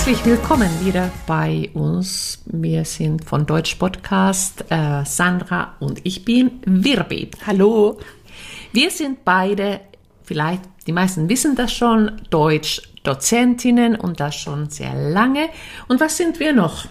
Herzlich 0.00 0.24
willkommen 0.24 0.70
wieder 0.82 1.10
bei 1.26 1.68
uns. 1.74 2.42
Wir 2.46 2.86
sind 2.86 3.22
von 3.22 3.44
Deutsch 3.44 3.74
Podcast, 3.74 4.64
äh, 4.70 5.04
Sandra 5.04 5.74
und 5.78 6.00
ich 6.04 6.24
bin 6.24 6.52
Wirbi. 6.64 7.30
Hallo. 7.46 7.98
Wir 8.72 8.90
sind 8.90 9.26
beide, 9.26 9.80
vielleicht 10.24 10.62
die 10.86 10.92
meisten 10.92 11.28
wissen 11.28 11.54
das 11.54 11.74
schon, 11.74 12.12
Deutsch-Dozentinnen 12.30 13.94
und 13.94 14.20
das 14.20 14.36
schon 14.36 14.70
sehr 14.70 14.94
lange. 14.94 15.50
Und 15.86 16.00
was 16.00 16.16
sind 16.16 16.40
wir 16.40 16.54
noch? 16.54 16.86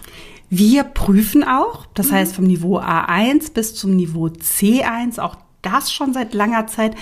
Wir 0.48 0.84
prüfen 0.84 1.42
auch, 1.42 1.86
das 1.94 2.12
heißt 2.12 2.36
vom 2.36 2.44
Niveau 2.44 2.78
A1 2.78 3.52
bis 3.52 3.74
zum 3.74 3.96
Niveau 3.96 4.28
C1, 4.28 5.18
auch 5.18 5.34
das 5.62 5.92
schon 5.92 6.12
seit 6.12 6.32
langer 6.32 6.68
Zeit. 6.68 6.94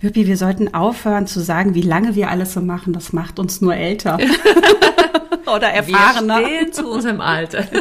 Wirpi, 0.00 0.26
wir 0.26 0.36
sollten 0.36 0.74
aufhören 0.74 1.28
zu 1.28 1.38
sagen, 1.38 1.76
wie 1.76 1.82
lange 1.82 2.16
wir 2.16 2.30
alles 2.30 2.52
so 2.52 2.60
machen. 2.60 2.92
Das 2.92 3.12
macht 3.12 3.38
uns 3.38 3.60
nur 3.60 3.76
älter. 3.76 4.18
Oder 5.46 5.68
erfahrener. 5.68 6.40
Wir 6.40 6.46
stehen 6.46 6.72
zu 6.72 6.90
unserem 6.90 7.20
Alter. 7.20 7.64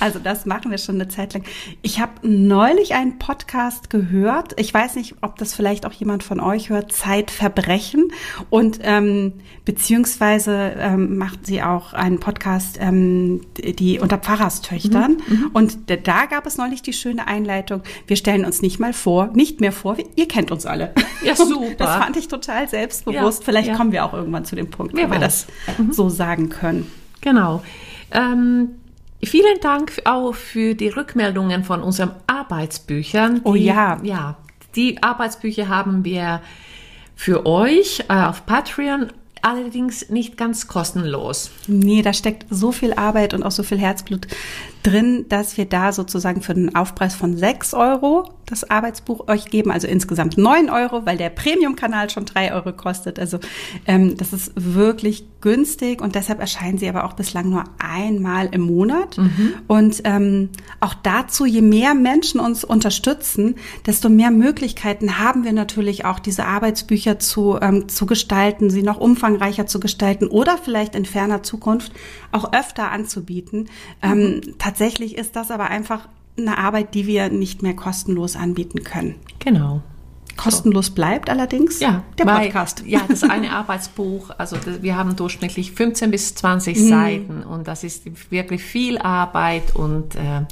Also 0.00 0.20
das 0.20 0.46
machen 0.46 0.70
wir 0.70 0.78
schon 0.78 0.94
eine 0.94 1.08
Zeit 1.08 1.34
lang. 1.34 1.42
Ich 1.82 1.98
habe 1.98 2.12
neulich 2.22 2.94
einen 2.94 3.18
Podcast 3.18 3.90
gehört. 3.90 4.54
Ich 4.60 4.72
weiß 4.72 4.94
nicht, 4.94 5.16
ob 5.22 5.36
das 5.38 5.54
vielleicht 5.54 5.86
auch 5.86 5.92
jemand 5.92 6.22
von 6.22 6.38
euch 6.38 6.68
hört. 6.68 6.92
Zeitverbrechen. 6.92 8.12
Und 8.48 8.78
ähm, 8.82 9.32
beziehungsweise 9.64 10.74
ähm, 10.78 11.18
macht 11.18 11.46
sie 11.46 11.62
auch 11.62 11.94
einen 11.94 12.20
Podcast, 12.20 12.78
ähm, 12.80 13.40
die 13.56 13.98
unter 13.98 14.18
Pfarrerstöchtern. 14.18 15.16
Mhm, 15.26 15.34
mhm. 15.36 15.50
Und 15.52 15.78
da 15.88 16.26
gab 16.26 16.46
es 16.46 16.58
neulich 16.58 16.82
die 16.82 16.92
schöne 16.92 17.26
Einleitung. 17.26 17.82
Wir 18.06 18.16
stellen 18.16 18.44
uns 18.44 18.62
nicht 18.62 18.78
mal 18.78 18.92
vor, 18.92 19.30
nicht 19.34 19.60
mehr 19.60 19.72
vor. 19.72 19.96
Ihr 20.14 20.28
kennt 20.28 20.50
uns 20.50 20.64
alle. 20.64 20.94
Ja, 21.24 21.34
super. 21.36 21.74
Das 21.76 21.96
fand 21.96 22.16
ich 22.16 22.28
total 22.28 22.68
selbstbewusst. 22.68 23.40
Ja, 23.40 23.44
Vielleicht 23.44 23.68
ja. 23.68 23.76
kommen 23.76 23.92
wir 23.92 24.04
auch 24.04 24.14
irgendwann 24.14 24.44
zu 24.44 24.54
dem 24.54 24.70
Punkt, 24.70 24.94
wo 24.94 25.10
wir 25.10 25.18
das 25.18 25.46
mhm. 25.76 25.92
so 25.92 26.08
sagen 26.08 26.48
können. 26.50 26.90
Genau. 27.20 27.62
Ähm, 28.10 28.70
vielen 29.22 29.60
Dank 29.60 30.00
auch 30.04 30.34
für 30.34 30.74
die 30.74 30.88
Rückmeldungen 30.88 31.64
von 31.64 31.82
unseren 31.82 32.12
Arbeitsbüchern. 32.26 33.40
Oh 33.44 33.54
die, 33.54 33.60
oh 33.60 33.62
ja. 33.62 34.00
Ja, 34.02 34.36
die 34.76 35.02
Arbeitsbücher 35.02 35.68
haben 35.68 36.04
wir 36.04 36.40
für 37.16 37.46
euch 37.46 38.04
äh, 38.08 38.14
auf 38.14 38.46
Patreon 38.46 39.08
allerdings 39.42 40.08
nicht 40.10 40.36
ganz 40.36 40.66
kostenlos. 40.66 41.50
Nee, 41.66 42.02
da 42.02 42.12
steckt 42.12 42.46
so 42.50 42.72
viel 42.72 42.92
Arbeit 42.94 43.34
und 43.34 43.42
auch 43.42 43.50
so 43.50 43.62
viel 43.62 43.78
Herzblut 43.78 44.26
drin, 44.82 45.26
dass 45.28 45.56
wir 45.56 45.64
da 45.64 45.92
sozusagen 45.92 46.42
für 46.42 46.54
den 46.54 46.74
Aufpreis 46.74 47.14
von 47.14 47.36
6 47.36 47.74
Euro 47.74 48.30
das 48.50 48.68
Arbeitsbuch 48.68 49.28
euch 49.28 49.46
geben, 49.46 49.70
also 49.70 49.86
insgesamt 49.86 50.38
9 50.38 50.70
Euro, 50.70 51.06
weil 51.06 51.16
der 51.16 51.30
Premium-Kanal 51.30 52.10
schon 52.10 52.24
3 52.24 52.54
Euro 52.54 52.72
kostet. 52.72 53.18
Also 53.18 53.38
ähm, 53.86 54.16
das 54.16 54.32
ist 54.32 54.52
wirklich 54.54 55.24
günstig 55.40 56.00
und 56.00 56.14
deshalb 56.14 56.40
erscheinen 56.40 56.78
sie 56.78 56.88
aber 56.88 57.04
auch 57.04 57.12
bislang 57.12 57.48
nur 57.50 57.64
einmal 57.78 58.48
im 58.52 58.62
Monat. 58.62 59.18
Mhm. 59.18 59.54
Und 59.66 60.00
ähm, 60.04 60.50
auch 60.80 60.94
dazu, 60.94 61.44
je 61.46 61.62
mehr 61.62 61.94
Menschen 61.94 62.40
uns 62.40 62.64
unterstützen, 62.64 63.56
desto 63.86 64.08
mehr 64.08 64.30
Möglichkeiten 64.30 65.18
haben 65.18 65.44
wir 65.44 65.52
natürlich 65.52 66.04
auch, 66.04 66.18
diese 66.18 66.44
Arbeitsbücher 66.44 67.18
zu, 67.18 67.58
ähm, 67.60 67.88
zu 67.88 68.06
gestalten, 68.06 68.70
sie 68.70 68.82
noch 68.82 68.98
umfangreicher 68.98 69.66
zu 69.66 69.80
gestalten 69.80 70.26
oder 70.26 70.58
vielleicht 70.58 70.94
in 70.94 71.04
ferner 71.04 71.42
Zukunft 71.42 71.92
auch 72.32 72.52
öfter 72.52 72.90
anzubieten. 72.90 73.68
Ähm, 74.02 74.10
mhm. 74.10 74.18
Ähm, 74.18 74.40
tatsächlich 74.58 75.16
ist 75.16 75.36
das 75.36 75.50
aber 75.50 75.70
einfach 75.70 76.08
eine 76.46 76.58
Arbeit, 76.58 76.94
die 76.94 77.06
wir 77.06 77.28
nicht 77.30 77.62
mehr 77.62 77.74
kostenlos 77.74 78.36
anbieten 78.36 78.84
können. 78.84 79.16
Genau. 79.38 79.82
Kostenlos 80.36 80.86
so. 80.86 80.94
bleibt 80.94 81.28
allerdings 81.28 81.80
ja, 81.80 82.04
der 82.16 82.24
Podcast. 82.24 82.84
Weil, 82.84 82.90
ja, 82.90 83.00
das 83.08 83.22
eine 83.28 83.52
Arbeitsbuch, 83.52 84.30
also 84.38 84.56
das, 84.56 84.82
wir 84.82 84.96
haben 84.96 85.16
durchschnittlich 85.16 85.72
15 85.72 86.10
bis 86.10 86.34
20 86.36 86.78
mhm. 86.78 86.88
Seiten 86.88 87.42
und 87.42 87.66
das 87.68 87.84
ist 87.84 88.04
wirklich 88.30 88.62
viel 88.62 88.98
Arbeit 88.98 89.74
und 89.74 90.14
äh, 90.14 90.42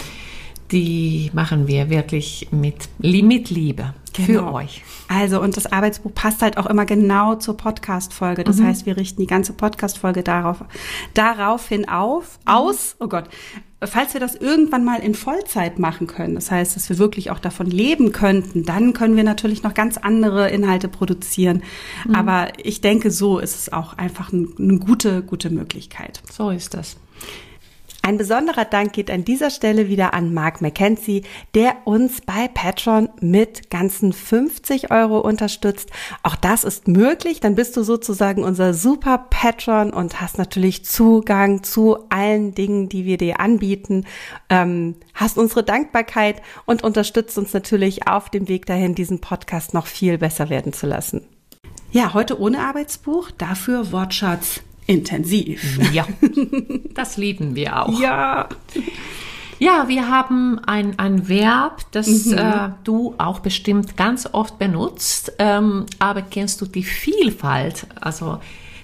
die 0.73 1.31
machen 1.33 1.69
wir 1.69 1.89
wirklich 1.91 2.49
mit, 2.51 2.89
mit 2.99 3.51
Liebe 3.51 3.95
genau. 4.13 4.49
für 4.49 4.53
euch. 4.55 4.83
Also, 5.09 5.41
und 5.41 5.57
das 5.57 5.71
Arbeitsbuch 5.71 6.13
passt 6.13 6.43
halt 6.43 6.59
auch 6.59 6.67
immer 6.67 6.85
genau 6.85 7.37
zur 7.37 7.57
Podcast-Folge. 7.57 8.45
Das 8.45 8.57
mhm. 8.57 8.67
heißt, 8.67 8.87
wir 8.87 8.97
richten 8.97 9.21
die 9.21 9.27
ganze 9.27 9.53
Podcast-Folge 9.53 10.23
darauf, 10.23 10.65
daraufhin 11.15 11.89
auf, 11.89 12.39
mhm. 12.45 12.53
aus, 12.53 12.97
oh 12.99 13.07
Gott, 13.07 13.29
falls 13.83 14.15
wir 14.15 14.21
das 14.21 14.35
irgendwann 14.35 14.85
mal 14.85 15.01
in 15.01 15.15
Vollzeit 15.15 15.79
machen 15.79 16.07
können, 16.07 16.35
das 16.35 16.51
heißt, 16.51 16.77
dass 16.77 16.89
wir 16.89 16.99
wirklich 16.99 17.31
auch 17.31 17.39
davon 17.39 17.67
leben 17.67 18.13
könnten, 18.13 18.65
dann 18.65 18.93
können 18.93 19.17
wir 19.17 19.25
natürlich 19.25 19.63
noch 19.63 19.75
ganz 19.75 19.99
andere 19.99 20.51
Inhalte 20.51 20.89
produzieren. 20.89 21.63
Mhm. 22.07 22.15
Aber 22.15 22.49
ich 22.63 22.81
denke, 22.81 23.11
so 23.11 23.39
ist 23.39 23.57
es 23.57 23.73
auch 23.73 23.95
einfach 23.95 24.33
eine 24.33 24.79
gute, 24.79 25.23
gute 25.23 25.51
Möglichkeit. 25.51 26.23
So 26.33 26.51
ist 26.51 26.75
das. 26.75 26.97
Ein 28.07 28.19
besonderer 28.19 28.65
Dank 28.65 28.93
geht 28.93 29.11
an 29.11 29.25
dieser 29.25 29.51
Stelle 29.51 29.89
wieder 29.89 30.15
an 30.15 30.33
Mark 30.33 30.61
McKenzie, 30.61 31.25
der 31.57 31.75
uns 31.87 32.21
bei 32.21 32.47
Patreon 32.47 33.09
mit 33.21 33.69
ganzen 33.69 34.13
50 34.13 34.93
Euro 34.93 35.19
unterstützt. 35.19 35.91
Auch 36.23 36.37
das 36.37 36.63
ist 36.63 36.87
möglich. 36.87 37.41
Dann 37.41 37.57
bist 37.57 37.77
du 37.77 37.83
sozusagen 37.83 38.45
unser 38.45 38.75
super 38.75 39.27
Patron 39.29 39.93
und 39.93 40.21
hast 40.21 40.39
natürlich 40.39 40.85
Zugang 40.85 41.65
zu 41.65 41.99
allen 42.09 42.55
Dingen, 42.55 42.89
die 42.89 43.07
wir 43.07 43.19
dir 43.19 43.41
anbieten. 43.41 44.05
Ähm, 44.51 44.95
hast 45.13 45.37
unsere 45.37 45.65
Dankbarkeit 45.65 46.43
und 46.65 46.85
unterstützt 46.85 47.37
uns 47.39 47.53
natürlich 47.55 48.07
auf 48.07 48.31
dem 48.31 48.47
Weg 48.47 48.67
dahin, 48.67 48.95
diesen 48.95 49.21
Podcast 49.21 49.75
noch 49.75 49.89
viel 49.89 50.17
besser 50.19 50.49
werden 50.49 50.73
zu 50.73 50.87
lassen. 50.87 51.27
Ja, 51.91 52.15
heute 52.15 52.39
ohne 52.39 52.61
Arbeitsbuch, 52.61 53.33
dafür 53.33 53.91
Wortschatz 53.91 54.61
intensiv. 54.87 55.79
Ja, 55.93 56.07
das 56.95 57.17
lieben 57.17 57.55
wir 57.55 57.87
auch. 57.87 58.01
Ja. 58.01 58.49
Ja, 59.59 59.89
wir 59.89 60.11
haben 60.11 60.59
ein, 60.67 60.99
ein 60.99 61.29
Verb, 61.29 61.81
das 61.93 62.27
mhm. 62.27 62.37
äh, 62.37 62.71
du 62.85 63.15
auch 63.17 63.41
bestimmt 63.41 63.97
ganz 63.97 64.29
oft 64.31 64.59
benutzt, 64.59 65.33
ähm, 65.39 65.87
aber 65.99 66.21
kennst 66.21 66.61
du 66.61 66.67
die 66.67 66.83
Vielfalt? 66.83 67.87
Also 67.99 68.39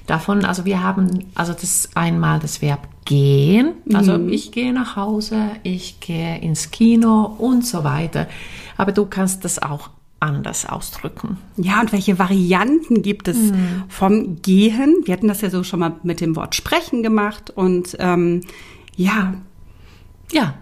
davon, 0.07 0.47
also 0.47 0.65
wir 0.65 0.83
haben, 0.83 1.31
also 1.35 1.53
das 1.53 1.91
einmal 1.95 2.39
das 2.41 2.63
Verb 2.63 2.89
gehen, 3.05 3.75
also 3.93 4.17
mhm. 4.17 4.31
ich 4.31 4.51
gehe 4.51 4.73
nach 4.73 4.97
Hause, 4.97 5.51
ich 5.63 6.01
gehe 6.01 6.39
ins 6.39 6.71
Kino 6.71 7.37
und 7.37 7.67
so 7.67 7.85
weiter. 7.85 8.27
Aber 8.79 8.93
du 8.93 9.05
kannst 9.05 9.45
das 9.45 9.61
auch 9.61 9.91
anders 10.23 10.67
ausdrücken. 10.67 11.37
Ja, 11.57 11.81
und 11.81 11.93
welche 11.93 12.19
Varianten 12.19 13.03
gibt 13.03 13.29
es 13.29 13.37
mhm. 13.37 13.85
vom 13.89 14.41
Gehen? 14.41 15.03
Wir 15.05 15.15
hatten 15.15 15.29
das 15.29 15.41
ja 15.41 15.51
so 15.51 15.65
schon 15.65 15.81
mal 15.81 15.97
mit 16.05 16.21
dem 16.21 16.37
Wort 16.37 16.55
Sprechen 16.55 17.03
gemacht 17.03 17.51
und 17.51 17.97
ähm, 17.99 18.43
ja. 18.97 19.35
Ja, 20.31 20.55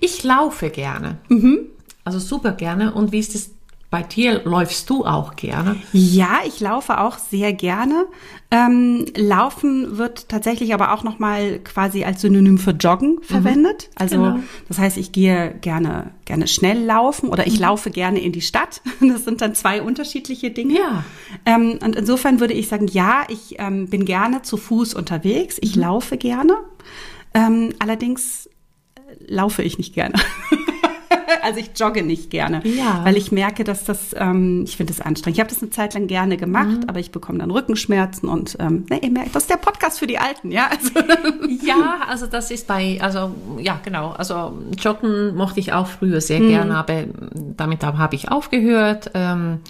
ich 0.00 0.24
laufe 0.24 0.70
gerne. 0.70 1.18
Mhm. 1.28 1.60
Also 2.04 2.18
super 2.18 2.52
gerne. 2.52 2.92
Und 2.92 3.12
wie 3.12 3.18
ist 3.18 3.34
es 3.34 3.55
bei 3.90 4.02
dir 4.02 4.42
läufst 4.44 4.90
du 4.90 5.04
auch 5.04 5.36
gerne? 5.36 5.76
Ja, 5.92 6.40
ich 6.46 6.60
laufe 6.60 7.00
auch 7.00 7.18
sehr 7.18 7.52
gerne. 7.52 8.06
Ähm, 8.50 9.06
Laufen 9.16 9.98
wird 9.98 10.28
tatsächlich 10.28 10.74
aber 10.74 10.92
auch 10.92 11.04
noch 11.04 11.18
mal 11.18 11.60
quasi 11.60 12.04
als 12.04 12.20
Synonym 12.20 12.58
für 12.58 12.72
Joggen 12.72 13.16
mhm. 13.16 13.22
verwendet. 13.22 13.90
Also 13.94 14.16
genau. 14.16 14.38
das 14.68 14.78
heißt, 14.78 14.96
ich 14.96 15.12
gehe 15.12 15.54
gerne 15.60 16.10
gerne 16.24 16.48
schnell 16.48 16.84
laufen 16.84 17.28
oder 17.28 17.46
ich 17.46 17.54
mhm. 17.54 17.62
laufe 17.62 17.90
gerne 17.90 18.20
in 18.20 18.32
die 18.32 18.42
Stadt. 18.42 18.82
Das 19.00 19.24
sind 19.24 19.40
dann 19.40 19.54
zwei 19.54 19.82
unterschiedliche 19.82 20.50
Dinge. 20.50 20.74
Ja. 20.74 21.04
Ähm, 21.44 21.78
und 21.82 21.96
insofern 21.96 22.40
würde 22.40 22.54
ich 22.54 22.68
sagen, 22.68 22.88
ja, 22.88 23.24
ich 23.28 23.56
ähm, 23.58 23.88
bin 23.88 24.04
gerne 24.04 24.42
zu 24.42 24.56
Fuß 24.56 24.94
unterwegs. 24.94 25.58
Ich 25.60 25.76
mhm. 25.76 25.82
laufe 25.82 26.16
gerne. 26.16 26.56
Ähm, 27.34 27.72
allerdings 27.78 28.46
äh, 28.96 29.32
laufe 29.32 29.62
ich 29.62 29.78
nicht 29.78 29.94
gerne. 29.94 30.14
also 31.42 31.60
ich 31.60 31.70
jogge 31.76 32.02
nicht 32.02 32.30
gerne, 32.30 32.62
ja. 32.64 33.00
weil 33.04 33.16
ich 33.16 33.32
merke, 33.32 33.64
dass 33.64 33.84
das, 33.84 34.14
ähm, 34.16 34.64
ich 34.66 34.76
finde 34.76 34.92
das 34.92 35.00
anstrengend. 35.00 35.36
Ich 35.36 35.40
habe 35.40 35.50
das 35.50 35.62
eine 35.62 35.70
Zeit 35.70 35.94
lang 35.94 36.06
gerne 36.06 36.36
gemacht, 36.36 36.82
mhm. 36.82 36.88
aber 36.88 36.98
ich 36.98 37.10
bekomme 37.10 37.38
dann 37.38 37.50
Rückenschmerzen 37.50 38.28
und 38.28 38.56
ähm, 38.60 38.86
ne, 38.90 39.00
ihr 39.02 39.10
merkt, 39.10 39.34
das 39.34 39.44
ist 39.44 39.50
der 39.50 39.56
Podcast 39.56 39.98
für 39.98 40.06
die 40.06 40.18
Alten, 40.18 40.50
ja. 40.50 40.68
Also. 40.70 40.90
Ja, 41.66 42.00
also 42.08 42.26
das 42.26 42.50
ist 42.50 42.66
bei, 42.66 42.98
also 43.00 43.34
ja 43.58 43.80
genau, 43.84 44.10
also 44.10 44.58
Joggen 44.76 45.34
mochte 45.34 45.60
ich 45.60 45.72
auch 45.72 45.86
früher 45.86 46.20
sehr 46.20 46.40
mhm. 46.40 46.48
gerne, 46.48 46.76
aber 46.76 47.04
damit 47.56 47.82
habe 47.84 48.14
ich 48.14 48.30
aufgehört. 48.30 49.10
Ähm, 49.14 49.60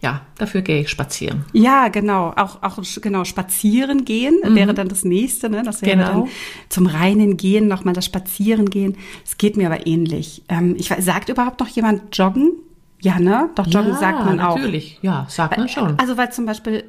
ja, 0.00 0.20
dafür 0.36 0.62
gehe 0.62 0.82
ich 0.82 0.88
spazieren. 0.90 1.44
Ja, 1.52 1.88
genau. 1.88 2.32
Auch, 2.36 2.62
auch 2.62 2.78
genau, 3.00 3.24
spazieren 3.24 4.04
gehen 4.04 4.36
mhm. 4.44 4.54
wäre 4.54 4.74
dann 4.74 4.88
das 4.88 5.04
nächste, 5.04 5.50
ne? 5.50 5.62
Das 5.64 5.82
wäre 5.82 5.96
genau. 5.96 6.08
dann 6.08 6.28
zum 6.68 6.86
reinen 6.86 7.36
Gehen 7.36 7.66
nochmal 7.66 7.94
das 7.94 8.04
Spazieren 8.04 8.70
gehen. 8.70 8.96
Es 9.24 9.38
geht 9.38 9.56
mir 9.56 9.66
aber 9.66 9.86
ähnlich. 9.88 10.44
Ähm, 10.48 10.76
ich 10.78 10.90
weiß, 10.90 11.04
sagt 11.04 11.28
überhaupt 11.30 11.58
noch 11.58 11.68
jemand 11.68 12.16
joggen? 12.16 12.52
Ja, 13.00 13.18
ne? 13.18 13.50
Doch, 13.56 13.66
joggen 13.66 13.90
ja, 13.90 13.96
sagt 13.96 14.24
man 14.24 14.36
natürlich. 14.36 14.44
auch. 14.44 14.56
Natürlich, 14.56 14.98
ja, 15.02 15.26
sagt 15.28 15.58
man 15.58 15.68
schon. 15.68 15.98
Also, 15.98 16.16
weil 16.16 16.30
zum 16.30 16.46
Beispiel 16.46 16.84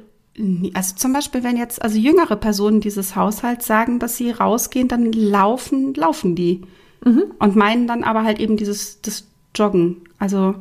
also 0.74 0.94
zum 0.94 1.12
Beispiel, 1.12 1.42
wenn 1.42 1.56
jetzt 1.56 1.82
also 1.82 1.98
jüngere 1.98 2.36
Personen 2.36 2.80
dieses 2.80 3.16
Haushalts 3.16 3.66
sagen, 3.66 3.98
dass 3.98 4.16
sie 4.16 4.30
rausgehen, 4.30 4.88
dann 4.88 5.12
laufen, 5.12 5.92
laufen 5.94 6.36
die. 6.36 6.62
Mhm. 7.04 7.24
Und 7.38 7.56
meinen 7.56 7.86
dann 7.86 8.04
aber 8.04 8.22
halt 8.22 8.38
eben 8.38 8.56
dieses, 8.56 9.02
das 9.02 9.26
Joggen. 9.54 9.96
Also 10.18 10.54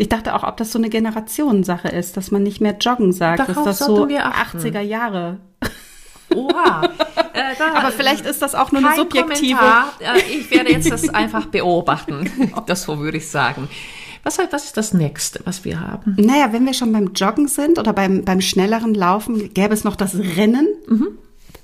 ich 0.00 0.08
dachte 0.08 0.34
auch, 0.34 0.44
ob 0.44 0.56
das 0.56 0.72
so 0.72 0.78
eine 0.78 0.88
Generationensache 0.88 1.88
ist, 1.88 2.16
dass 2.16 2.30
man 2.30 2.42
nicht 2.42 2.60
mehr 2.60 2.76
joggen 2.80 3.12
sagt, 3.12 3.40
Darauf 3.40 3.64
dass 3.64 3.78
das 3.78 3.86
so 3.86 4.06
80er 4.06 4.80
Jahre. 4.80 5.38
Oha. 6.34 6.82
Äh, 7.32 7.54
da, 7.56 7.74
Aber 7.78 7.92
vielleicht 7.92 8.26
ist 8.26 8.42
das 8.42 8.56
auch 8.56 8.72
nur 8.72 8.84
eine 8.84 8.96
subjektive. 8.96 9.56
Kommentar. 9.56 9.92
Ich 10.28 10.50
werde 10.50 10.72
jetzt 10.72 10.90
das 10.90 11.08
einfach 11.14 11.46
beobachten. 11.46 12.28
Das 12.66 12.82
so 12.82 12.98
würde 12.98 13.18
ich 13.18 13.28
sagen. 13.28 13.68
Was, 14.24 14.38
was 14.50 14.64
ist 14.64 14.76
das 14.76 14.92
nächste, 14.92 15.40
was 15.44 15.64
wir 15.64 15.78
haben? 15.78 16.16
Naja, 16.18 16.52
wenn 16.52 16.66
wir 16.66 16.74
schon 16.74 16.92
beim 16.92 17.12
Joggen 17.14 17.46
sind 17.46 17.78
oder 17.78 17.92
beim, 17.92 18.24
beim 18.24 18.40
schnelleren 18.40 18.94
Laufen, 18.94 19.54
gäbe 19.54 19.72
es 19.72 19.84
noch 19.84 19.94
das 19.94 20.16
Rennen. 20.16 20.66
Mhm. 20.88 21.08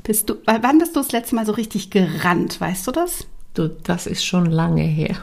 Bist 0.04 0.30
du, 0.30 0.36
wann 0.46 0.78
bist 0.78 0.94
du 0.94 1.00
das 1.00 1.10
letzte 1.10 1.34
Mal 1.34 1.46
so 1.46 1.52
richtig 1.52 1.90
gerannt? 1.90 2.60
Weißt 2.60 2.86
du 2.86 2.92
das? 2.92 3.26
Du, 3.54 3.68
das 3.68 4.06
ist 4.06 4.24
schon 4.24 4.46
lange 4.46 4.82
her. 4.82 5.16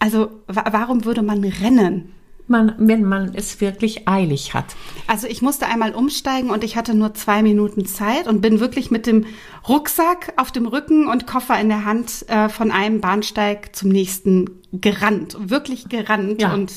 Also, 0.00 0.30
warum 0.48 1.04
würde 1.04 1.22
man 1.22 1.44
rennen? 1.44 2.12
Man, 2.46 2.74
wenn 2.78 3.04
man 3.04 3.34
es 3.34 3.60
wirklich 3.60 4.08
eilig 4.08 4.54
hat. 4.54 4.66
Also 5.06 5.26
ich 5.26 5.42
musste 5.42 5.66
einmal 5.66 5.94
umsteigen 5.94 6.50
und 6.50 6.64
ich 6.64 6.76
hatte 6.76 6.94
nur 6.94 7.14
zwei 7.14 7.42
Minuten 7.42 7.86
Zeit 7.86 8.26
und 8.26 8.40
bin 8.40 8.60
wirklich 8.60 8.90
mit 8.90 9.06
dem 9.06 9.26
Rucksack 9.68 10.34
auf 10.36 10.52
dem 10.52 10.66
Rücken 10.66 11.08
und 11.08 11.26
Koffer 11.26 11.58
in 11.58 11.68
der 11.68 11.84
Hand 11.84 12.28
äh, 12.28 12.48
von 12.48 12.70
einem 12.70 13.00
Bahnsteig 13.00 13.74
zum 13.74 13.88
nächsten 13.88 14.50
gerannt, 14.72 15.36
wirklich 15.38 15.88
gerannt 15.88 16.42
ja. 16.42 16.52
und 16.52 16.72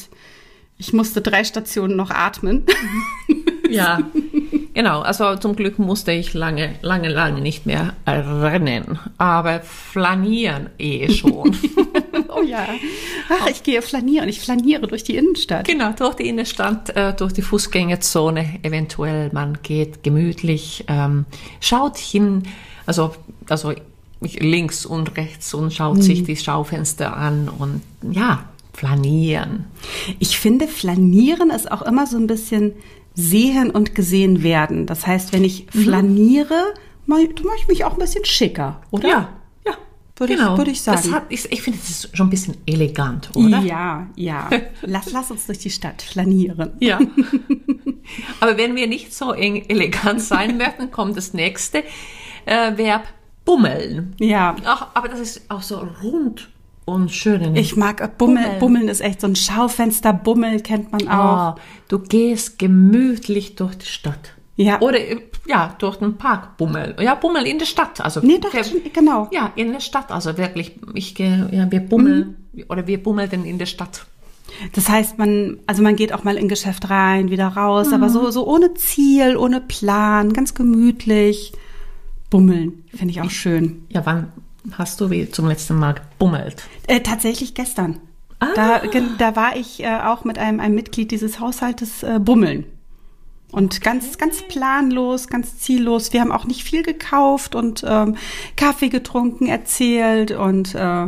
ich 0.78 0.94
musste 0.94 1.22
drei 1.22 1.44
Stationen 1.44 1.96
noch 1.96 2.12
atmen. 2.12 2.66
Ja, 3.70 4.00
genau. 4.74 5.02
Also 5.02 5.36
zum 5.36 5.56
Glück 5.56 5.80
musste 5.80 6.12
ich 6.12 6.34
lange, 6.34 6.76
lange, 6.82 7.10
lange 7.10 7.42
nicht 7.42 7.66
mehr 7.66 7.94
rennen, 8.06 9.00
aber 9.18 9.60
flanieren 9.62 10.70
eh 10.78 11.10
schon. 11.10 11.56
oh 12.36 12.42
ja. 12.42 12.68
Ach, 13.30 13.48
ich 13.48 13.64
gehe 13.64 13.82
flanieren. 13.82 14.30
Ich 14.30 14.40
flaniere 14.40 14.88
durch 14.88 15.04
die 15.04 15.16
Innenstadt. 15.16 15.68
Genau, 15.68 15.92
durch 15.92 16.16
die 16.16 16.28
Innenstadt, 16.28 16.96
äh, 16.96 17.14
durch 17.14 17.34
die 17.34 17.42
Fußgängerzone 17.42 18.60
eventuell. 18.64 19.30
Man 19.34 19.60
geht 19.64 20.04
gemütlich, 20.04 20.86
ähm, 20.88 21.26
schaut 21.60 21.98
hin, 21.98 22.44
also, 22.86 23.16
also 23.50 23.74
links 24.22 24.86
und 24.86 25.16
rechts 25.18 25.54
und 25.54 25.74
schaut 25.74 25.98
mhm. 25.98 26.02
sich 26.02 26.24
die 26.24 26.36
Schaufenster 26.36 27.16
an 27.16 27.50
und 27.50 27.82
ja, 28.02 28.46
flanieren. 28.74 29.66
Ich 30.20 30.40
finde, 30.40 30.68
flanieren 30.68 31.50
ist 31.50 31.72
auch 31.72 31.82
immer 31.82 32.08
so 32.08 32.18
ein 32.18 32.28
bisschen 32.28 32.74
sehen 33.14 33.72
und 33.72 33.96
gesehen 33.96 34.44
werden. 34.44 34.86
Das 34.86 35.06
heißt, 35.08 35.34
wenn 35.34 35.44
ich 35.44 35.66
mhm. 35.74 35.84
flaniere, 35.84 36.74
mache 37.06 37.22
ich 37.58 37.68
mich 37.68 37.84
auch 37.84 37.94
ein 37.94 38.00
bisschen 38.00 38.26
schicker, 38.26 38.82
oder? 38.92 39.10
Ja, 39.10 39.30
würde 40.20 40.36
genau. 40.36 40.54
ich, 40.54 40.58
würde 40.58 40.72
ich 40.72 40.82
sagen. 40.82 41.12
Hat, 41.14 41.26
ich, 41.30 41.52
ich 41.52 41.62
finde, 41.62 41.80
das 41.80 41.90
ist 41.90 42.18
schon 42.18 42.28
ein 42.28 42.30
bisschen 42.30 42.58
elegant, 42.66 43.30
oder? 43.36 43.60
Ja, 43.60 44.08
ja. 44.16 44.50
lass, 44.82 45.12
lass 45.12 45.32
uns 45.32 45.46
durch 45.46 45.60
die 45.60 45.70
Stadt 45.70 46.02
flanieren. 46.02 46.72
Ja. 46.80 47.00
Aber 48.40 48.58
wenn 48.58 48.76
wir 48.76 48.88
nicht 48.88 49.14
so 49.14 49.34
elegant 49.34 50.22
sein 50.22 50.58
möchten, 50.58 50.92
kommt 50.92 51.18
das 51.18 51.34
nächste 51.34 51.84
äh, 52.46 52.78
Verb 52.78 53.04
bummeln. 53.46 54.16
Ja. 54.20 54.56
Ach, 54.66 54.88
aber 54.94 55.08
das 55.08 55.20
ist 55.20 55.50
auch 55.50 55.62
so 55.62 55.88
rund 56.04 56.50
und 56.86 57.12
schön. 57.12 57.56
Ich 57.58 57.76
mag 57.76 58.00
äh, 58.00 58.10
Bummel. 58.18 58.44
Bummeln. 58.44 58.60
Bummeln 58.60 58.88
ist 58.88 59.02
echt 59.02 59.20
so 59.20 59.28
ein 59.28 59.36
Schaufenster. 59.36 60.14
Bummel 60.14 60.62
kennt 60.62 60.92
man 60.92 61.08
auch. 61.10 61.56
Oh, 61.56 61.62
du 61.90 62.00
gehst 62.00 62.60
gemütlich 62.60 63.56
durch 63.56 63.78
die 63.78 63.86
Stadt. 63.86 64.34
Ja. 64.56 64.80
Oder 64.80 65.00
ja, 65.48 65.76
durch 65.80 65.98
den 65.98 66.18
Park 66.18 66.58
bummeln. 66.58 66.96
Ja, 67.00 67.16
bummeln 67.16 67.46
in 67.46 67.60
der 67.60 67.66
Stadt. 67.66 68.02
Also 68.02 68.20
nee, 68.22 68.40
doch, 68.40 68.52
genau. 68.94 69.30
Ja, 69.32 69.52
in 69.56 69.72
der 69.72 69.80
Stadt. 69.80 70.12
Also 70.12 70.38
wirklich, 70.38 70.80
ich 70.94 71.16
gehe, 71.16 71.50
ja, 71.52 71.72
wir 71.72 71.80
bummeln 71.80 72.36
mhm. 72.52 72.66
oder 72.70 72.86
wir 72.88 73.02
bummeln 73.02 73.46
in 73.46 73.58
der 73.58 73.66
Stadt. 73.66 74.06
Das 74.74 74.90
heißt, 74.90 75.18
man, 75.18 75.60
also 75.68 75.84
man 75.84 75.96
geht 75.96 76.14
auch 76.14 76.24
mal 76.24 76.38
in 76.38 76.48
Geschäft 76.48 76.90
rein, 76.90 77.30
wieder 77.30 77.48
raus, 77.48 77.88
mhm. 77.88 77.94
aber 77.94 78.10
so, 78.10 78.30
so 78.32 78.48
ohne 78.48 78.74
Ziel, 78.74 79.38
ohne 79.38 79.62
Plan, 79.62 80.34
ganz 80.34 80.54
gemütlich. 80.54 81.54
Bummeln, 82.30 82.84
finde 82.94 83.12
ich 83.12 83.22
auch 83.22 83.30
schön. 83.30 83.86
Ja, 83.90 84.06
wann 84.06 84.34
hast 84.74 85.00
du 85.00 85.10
wie 85.10 85.30
zum 85.30 85.48
letzten 85.48 85.76
Mal 85.76 85.94
gebummelt? 85.94 86.64
Äh, 86.88 87.00
tatsächlich 87.00 87.54
gestern. 87.54 88.00
Ah. 88.40 88.48
Da, 88.54 88.82
da 89.18 89.36
war 89.36 89.56
ich 89.56 89.82
äh, 89.82 90.00
auch 90.04 90.26
mit 90.26 90.38
einem, 90.38 90.60
einem 90.60 90.76
Mitglied 90.76 91.12
dieses 91.12 91.40
Haushaltes 91.40 92.04
äh, 92.04 92.20
bummeln. 92.20 92.66
Und 93.52 93.82
ganz, 93.82 94.18
ganz 94.18 94.42
planlos, 94.42 95.28
ganz 95.28 95.58
ziellos. 95.60 96.12
Wir 96.12 96.22
haben 96.22 96.32
auch 96.32 96.46
nicht 96.46 96.64
viel 96.64 96.84
gekauft 96.84 97.56
und 97.56 97.84
ähm, 97.88 98.18
Kaffee 98.58 98.90
getrunken, 98.90 99.48
erzählt 99.48 100.32
und 100.32 100.76
äh, 100.76 101.08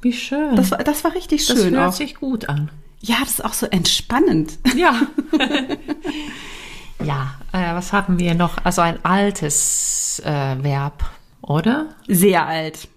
wie 0.00 0.12
schön. 0.12 0.56
Das, 0.56 0.70
das 0.70 1.04
war 1.04 1.14
richtig 1.14 1.44
schön. 1.44 1.56
Das 1.56 1.70
hört 1.70 1.88
auch. 1.88 1.92
sich 1.92 2.14
gut 2.16 2.48
an. 2.48 2.70
Ja, 3.00 3.16
das 3.20 3.30
ist 3.30 3.44
auch 3.44 3.52
so 3.52 3.66
entspannend. 3.66 4.58
Ja. 4.76 5.02
ja, 7.04 7.34
äh, 7.52 7.74
was 7.74 7.92
haben 7.92 8.18
wir 8.18 8.34
noch? 8.34 8.64
Also 8.64 8.80
ein 8.80 9.04
altes 9.04 10.22
äh, 10.24 10.62
Verb, 10.62 11.04
oder? 11.42 11.94
Sehr 12.08 12.46
alt. 12.46 12.88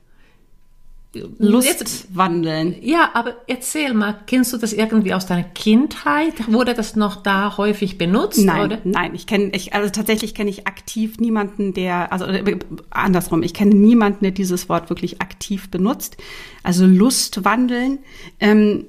Lustwandeln. 1.37 2.75
Ja, 2.81 3.09
aber 3.13 3.35
erzähl 3.47 3.93
mal, 3.93 4.17
kennst 4.27 4.53
du 4.53 4.57
das 4.57 4.73
irgendwie 4.73 5.13
aus 5.13 5.25
deiner 5.25 5.43
Kindheit? 5.43 6.33
Wurde 6.51 6.73
das 6.73 6.95
noch 6.95 7.23
da 7.23 7.57
häufig 7.57 7.97
benutzt? 7.97 8.43
Nein, 8.43 8.65
oder? 8.65 8.77
nein, 8.83 9.15
ich 9.15 9.27
kenne, 9.27 9.51
ich, 9.53 9.73
also 9.73 9.89
tatsächlich 9.89 10.35
kenne 10.35 10.49
ich 10.49 10.67
aktiv 10.67 11.19
niemanden, 11.19 11.73
der, 11.73 12.11
also 12.11 12.25
äh, 12.25 12.57
andersrum, 12.89 13.43
ich 13.43 13.53
kenne 13.53 13.75
niemanden, 13.75 14.23
der 14.23 14.31
dieses 14.31 14.69
Wort 14.69 14.89
wirklich 14.89 15.21
aktiv 15.21 15.69
benutzt. 15.69 16.17
Also 16.63 16.85
Lustwandeln. 16.85 17.99
Ähm, 18.39 18.85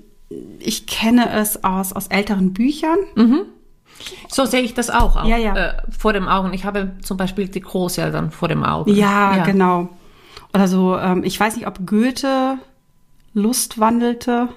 ich 0.59 0.87
kenne 0.87 1.31
es 1.33 1.63
aus, 1.63 1.93
aus 1.93 2.09
älteren 2.09 2.53
Büchern. 2.53 2.99
Mhm. 3.15 3.43
So 4.29 4.45
sehe 4.45 4.61
ich 4.61 4.75
das 4.75 4.91
auch, 4.91 5.17
auch 5.17 5.27
ja, 5.27 5.37
ja. 5.37 5.57
Äh, 5.57 5.75
vor 5.97 6.13
dem 6.13 6.29
Augen. 6.29 6.53
Ich 6.53 6.65
habe 6.65 6.93
zum 7.03 7.17
Beispiel 7.17 7.49
die 7.49 7.61
Großeltern 7.61 8.31
vor 8.31 8.49
dem 8.49 8.65
Augen. 8.65 8.95
Ja, 8.95 9.37
ja. 9.37 9.45
genau. 9.45 9.89
Oder 10.55 10.69
so, 10.69 10.97
ähm, 10.97 11.23
ich 11.25 11.39
weiß 11.39 11.57
nicht, 11.57 11.67
ob 11.67 11.87
Goethe 11.87 12.59
Lust 13.35 13.79
wandelte. 13.79 14.49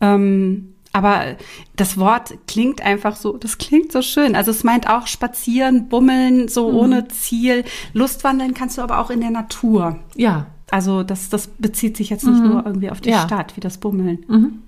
Ähm, 0.00 0.74
aber 0.92 1.36
das 1.76 1.98
Wort 1.98 2.34
klingt 2.46 2.80
einfach 2.80 3.14
so, 3.14 3.36
das 3.36 3.58
klingt 3.58 3.92
so 3.92 4.02
schön. 4.02 4.34
Also 4.34 4.50
es 4.50 4.64
meint 4.64 4.88
auch 4.88 5.06
spazieren, 5.06 5.88
bummeln, 5.88 6.48
so 6.48 6.70
mhm. 6.70 6.76
ohne 6.76 7.08
Ziel. 7.08 7.64
Lustwandeln 7.92 8.54
kannst 8.54 8.78
du 8.78 8.82
aber 8.82 8.98
auch 8.98 9.10
in 9.10 9.20
der 9.20 9.30
Natur. 9.30 9.98
Ja. 10.16 10.46
Also 10.70 11.02
das, 11.02 11.28
das 11.28 11.46
bezieht 11.46 11.96
sich 11.96 12.10
jetzt 12.10 12.24
nicht 12.24 12.42
mhm. 12.42 12.48
nur 12.48 12.66
irgendwie 12.66 12.90
auf 12.90 13.00
die 13.00 13.10
ja. 13.10 13.22
Stadt, 13.22 13.56
wie 13.56 13.60
das 13.60 13.78
Bummeln. 13.78 14.24
Mhm. 14.28 14.62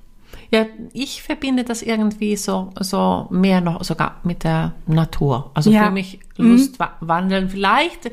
Ja, 0.51 0.67
ich 0.93 1.23
verbinde 1.23 1.63
das 1.63 1.83
irgendwie 1.83 2.37
so, 2.37 2.71
so 2.81 3.29
mehr 3.31 3.61
noch 3.61 3.85
sogar 3.85 4.17
mit 4.25 4.43
der 4.45 4.75
Natur. 4.87 5.51
Also 5.55 5.71
ja. 5.71 5.87
für 5.87 5.91
mich 5.93 6.19
mhm. 6.39 6.53
Lustwandeln 6.53 7.45
mhm. 7.45 7.51
vielleicht, 7.51 8.11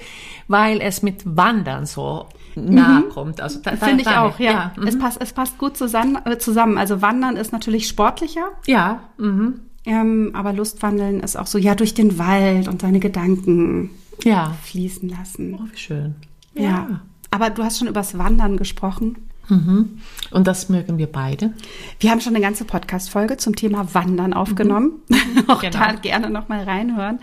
weil 0.48 0.80
es 0.82 1.01
mit 1.01 1.24
Wandern 1.25 1.86
so 1.86 2.27
nahe 2.56 3.01
mhm. 3.01 3.10
kommt. 3.10 3.42
Also 3.42 3.60
da, 3.62 3.75
Finde 3.75 4.01
ich 4.01 4.08
auch, 4.08 4.39
ja. 4.39 4.51
ja. 4.51 4.72
Es, 4.86 4.96
mhm. 4.96 5.00
passt, 5.00 5.22
es 5.22 5.34
passt 5.34 5.58
gut 5.58 5.77
zusammen, 5.77 6.20
äh, 6.25 6.38
zusammen. 6.38 6.77
Also 6.77 7.01
Wandern 7.01 7.38
ist 7.38 7.51
natürlich 7.51 7.88
sportlicher. 7.88 8.50
Ja. 8.65 9.01
Mhm. 9.18 9.62
Ähm, 9.86 10.32
aber 10.34 10.53
Lustwandeln 10.53 11.22
ist 11.22 11.38
auch 11.38 11.48
so, 11.48 11.58
ja, 11.58 11.74
durch 11.74 11.94
den 11.94 12.20
Wald 12.20 12.68
und 12.68 12.82
seine 12.82 13.00
Gedanken 13.00 13.92
ja. 14.24 14.56
fließen 14.63 15.10
lassen. 15.10 15.56
Oh, 15.56 15.65
wie 15.72 15.77
schön. 15.77 16.15
ja. 16.53 16.63
ja. 16.63 17.01
Aber 17.30 17.50
du 17.50 17.63
hast 17.63 17.80
schon 17.80 17.89
übers 17.89 18.18
Wandern 18.18 18.58
gesprochen. 18.58 19.26
Mhm. 19.50 20.00
Und 20.32 20.48
das 20.48 20.70
mögen 20.70 20.98
wir 20.98 21.08
beide. 21.08 21.54
Wir 22.00 22.12
haben 22.12 22.22
schon 22.22 22.36
eine 22.36 22.44
ganze 22.44 22.66
Podcast-Folge 22.66 23.38
zum 23.38 23.56
Thema 23.56 23.94
Wandern 23.94 24.34
aufgenommen. 24.34 24.94
Mhm. 25.08 25.44
Auch 25.48 25.62
genau. 25.62 25.80
da 25.80 25.94
gerne 25.94 26.30
nochmal 26.30 26.63
reinhören. 26.63 27.20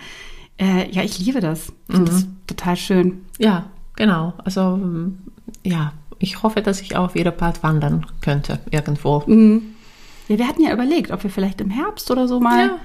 Äh, 0.58 0.90
ja, 0.90 1.02
ich 1.02 1.18
liebe 1.18 1.40
das. 1.40 1.72
Ich 1.88 1.94
finde 1.94 2.10
mhm. 2.10 2.14
das 2.14 2.26
total 2.46 2.76
schön. 2.76 3.24
Ja, 3.38 3.66
genau. 3.96 4.34
Also, 4.44 4.80
ja, 5.62 5.92
ich 6.18 6.42
hoffe, 6.42 6.62
dass 6.62 6.80
ich 6.80 6.96
auch 6.96 7.14
wieder 7.14 7.30
bald 7.30 7.62
wandern 7.62 8.06
könnte, 8.20 8.60
irgendwo. 8.70 9.22
Mhm. 9.26 9.74
Ja, 10.28 10.38
wir 10.38 10.48
hatten 10.48 10.62
ja 10.62 10.72
überlegt, 10.72 11.10
ob 11.10 11.22
wir 11.22 11.30
vielleicht 11.30 11.60
im 11.60 11.70
Herbst 11.70 12.10
oder 12.10 12.28
so 12.28 12.40
mal 12.40 12.66
ja. 12.66 12.78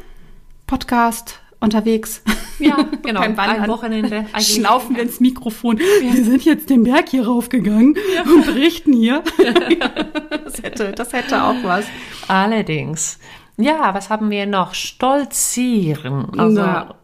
Podcast 0.68 1.40
unterwegs. 1.60 2.22
Ja, 2.60 2.78
genau. 3.04 3.22
Beim 3.22 3.38
Wandern. 3.38 3.62
Ein 3.62 3.70
Wochenende. 3.70 4.26
Schnaufen 4.40 4.96
wir 4.96 5.04
ins 5.04 5.20
Mikrofon. 5.20 5.78
Ja. 5.78 6.14
Wir 6.14 6.24
sind 6.24 6.46
jetzt 6.46 6.70
den 6.70 6.84
Berg 6.84 7.10
hier 7.10 7.26
raufgegangen 7.26 7.96
ja. 8.16 8.24
und 8.24 8.46
berichten 8.46 8.94
hier. 8.94 9.24
das, 10.46 10.62
hätte, 10.62 10.92
das 10.92 11.14
hätte 11.14 11.44
auch 11.44 11.64
was. 11.64 11.86
Allerdings. 12.28 13.20
Ja, 13.58 13.94
was 13.94 14.10
haben 14.10 14.30
wir 14.30 14.46
noch? 14.46 14.74
Stolzieren. 14.74 16.28
Also, 16.38 16.62
Na. 16.62 16.96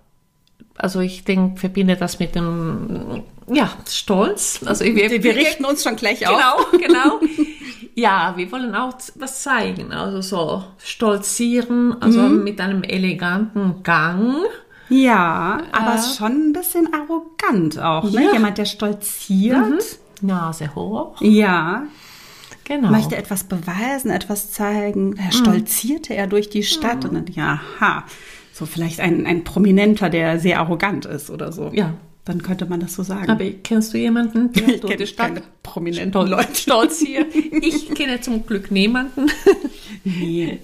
also 0.77 1.01
ich 1.01 1.23
denke, 1.23 1.59
verbinde 1.59 1.97
das 1.97 2.19
mit 2.19 2.35
dem, 2.35 3.23
ja, 3.47 3.69
Stolz. 3.87 4.61
Also 4.65 4.85
wir, 4.85 5.11
wir, 5.11 5.23
wir 5.23 5.35
richten 5.35 5.65
uns 5.65 5.83
schon 5.83 5.95
gleich 5.95 6.27
auf. 6.27 6.71
Genau, 6.71 6.87
genau. 6.87 7.19
Ja, 7.93 8.33
wir 8.35 8.51
wollen 8.51 8.75
auch 8.75 8.93
was 9.15 9.43
zeigen. 9.43 9.93
Also 9.93 10.21
so 10.21 10.63
stolzieren, 10.79 11.95
also 12.01 12.19
mhm. 12.21 12.43
mit 12.43 12.59
einem 12.59 12.83
eleganten 12.83 13.83
Gang. 13.83 14.37
Ja, 14.89 15.61
aber 15.71 15.95
äh, 15.95 16.17
schon 16.17 16.49
ein 16.49 16.53
bisschen 16.53 16.89
arrogant 16.93 17.79
auch, 17.79 18.09
ne? 18.11 18.25
Ja. 18.25 18.33
Jemand, 18.33 18.57
der 18.57 18.65
stolziert. 18.65 19.97
Mhm. 20.21 20.27
Nase 20.27 20.73
hoch. 20.75 21.21
Ja. 21.21 21.83
Genau. 22.63 22.89
Möchte 22.89 23.15
etwas 23.15 23.43
beweisen, 23.43 24.09
etwas 24.09 24.51
zeigen. 24.51 25.15
Da 25.15 25.23
mhm. 25.23 25.31
stolzierte 25.31 26.15
er 26.15 26.27
durch 26.27 26.49
die 26.49 26.63
Stadt 26.63 27.03
mhm. 27.03 27.09
und 27.09 27.15
dann, 27.15 27.35
ja, 27.35 27.61
ha. 27.79 28.03
So 28.51 28.65
vielleicht 28.65 29.01
ein, 29.01 29.25
ein 29.27 29.43
Prominenter, 29.43 30.09
der 30.09 30.39
sehr 30.39 30.59
arrogant 30.59 31.05
ist 31.05 31.29
oder 31.29 31.51
so. 31.51 31.71
Ja, 31.73 31.93
Dann 32.23 32.41
könnte 32.41 32.65
man 32.65 32.79
das 32.79 32.93
so 32.93 33.03
sagen. 33.03 33.29
Aber 33.29 33.43
kennst 33.43 33.93
du 33.93 33.97
jemanden, 33.97 34.53
der 34.53 34.67
Ich 34.75 34.81
durch 34.81 34.95
die 34.95 35.07
Stadt 35.07 35.43
stolz, 35.63 36.29
Leute. 36.29 36.55
stolz 36.55 36.99
hier? 36.99 37.25
Ich 37.61 37.93
kenne 37.93 38.21
zum 38.21 38.45
Glück 38.45 38.71
niemanden. 38.71 39.27
Nee. 40.05 40.59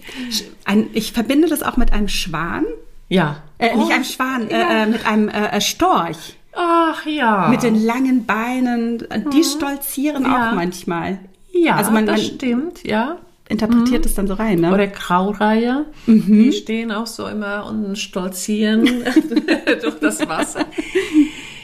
Ein, 0.64 0.88
ich 0.94 1.12
verbinde 1.12 1.50
das 1.50 1.64
auch 1.64 1.76
mit 1.76 1.92
einem 1.92 2.08
Schwan. 2.08 2.66
Ja. 3.12 3.38
Äh, 3.58 3.76
nicht 3.76 3.88
Oh, 3.88 3.92
einem 3.94 4.04
Schwan, 4.06 4.48
ja. 4.50 4.58
äh, 4.58 4.84
äh, 4.84 4.86
mit 4.86 5.06
einem 5.06 5.28
äh, 5.28 5.48
äh, 5.48 5.62
Storch. 5.62 6.38
Ach 6.56 7.06
ja. 7.06 7.50
Mit 7.50 7.62
den 7.64 7.76
langen 7.84 8.26
Beinen. 8.26 9.04
Die 9.34 9.44
stolzieren 9.44 10.24
Ja. 10.24 10.52
auch 10.52 10.56
manchmal. 10.56 11.20
ja, 11.54 11.76
also 11.76 11.92
man- 11.92 12.06
das 12.06 12.18
man- 12.22 12.26
stimmt, 12.36 12.84
ja. 12.84 13.18
Interpretiert 13.50 14.06
es 14.06 14.14
dann 14.16 14.28
so 14.28 14.36
rein, 14.36 14.60
ne? 14.62 14.74
Oder 14.74 14.88
Graureiher, 14.88 15.84
die 16.08 16.54
stehen 16.54 16.90
auch 16.94 17.06
so 17.06 17.28
immer 17.28 17.66
und 17.66 17.98
stolzieren 17.98 18.86
durch 19.82 20.00
das 20.00 20.26
Wasser. 20.30 20.64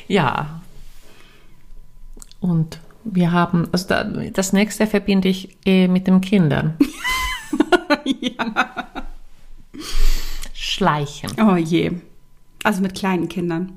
Ja. 0.10 0.60
Und 2.42 2.80
wir 3.06 3.32
haben, 3.32 3.70
also 3.72 3.88
da, 3.88 4.04
das 4.04 4.52
nächste 4.52 4.86
verbinde 4.86 5.30
ich 5.30 5.58
eh 5.66 5.88
mit 5.88 6.08
den 6.08 6.20
Kindern. 6.20 6.76
Schleichen. 10.78 11.32
Oh 11.42 11.56
je. 11.56 11.92
Also 12.64 12.82
mit 12.82 12.94
kleinen 12.96 13.28
Kindern. 13.30 13.72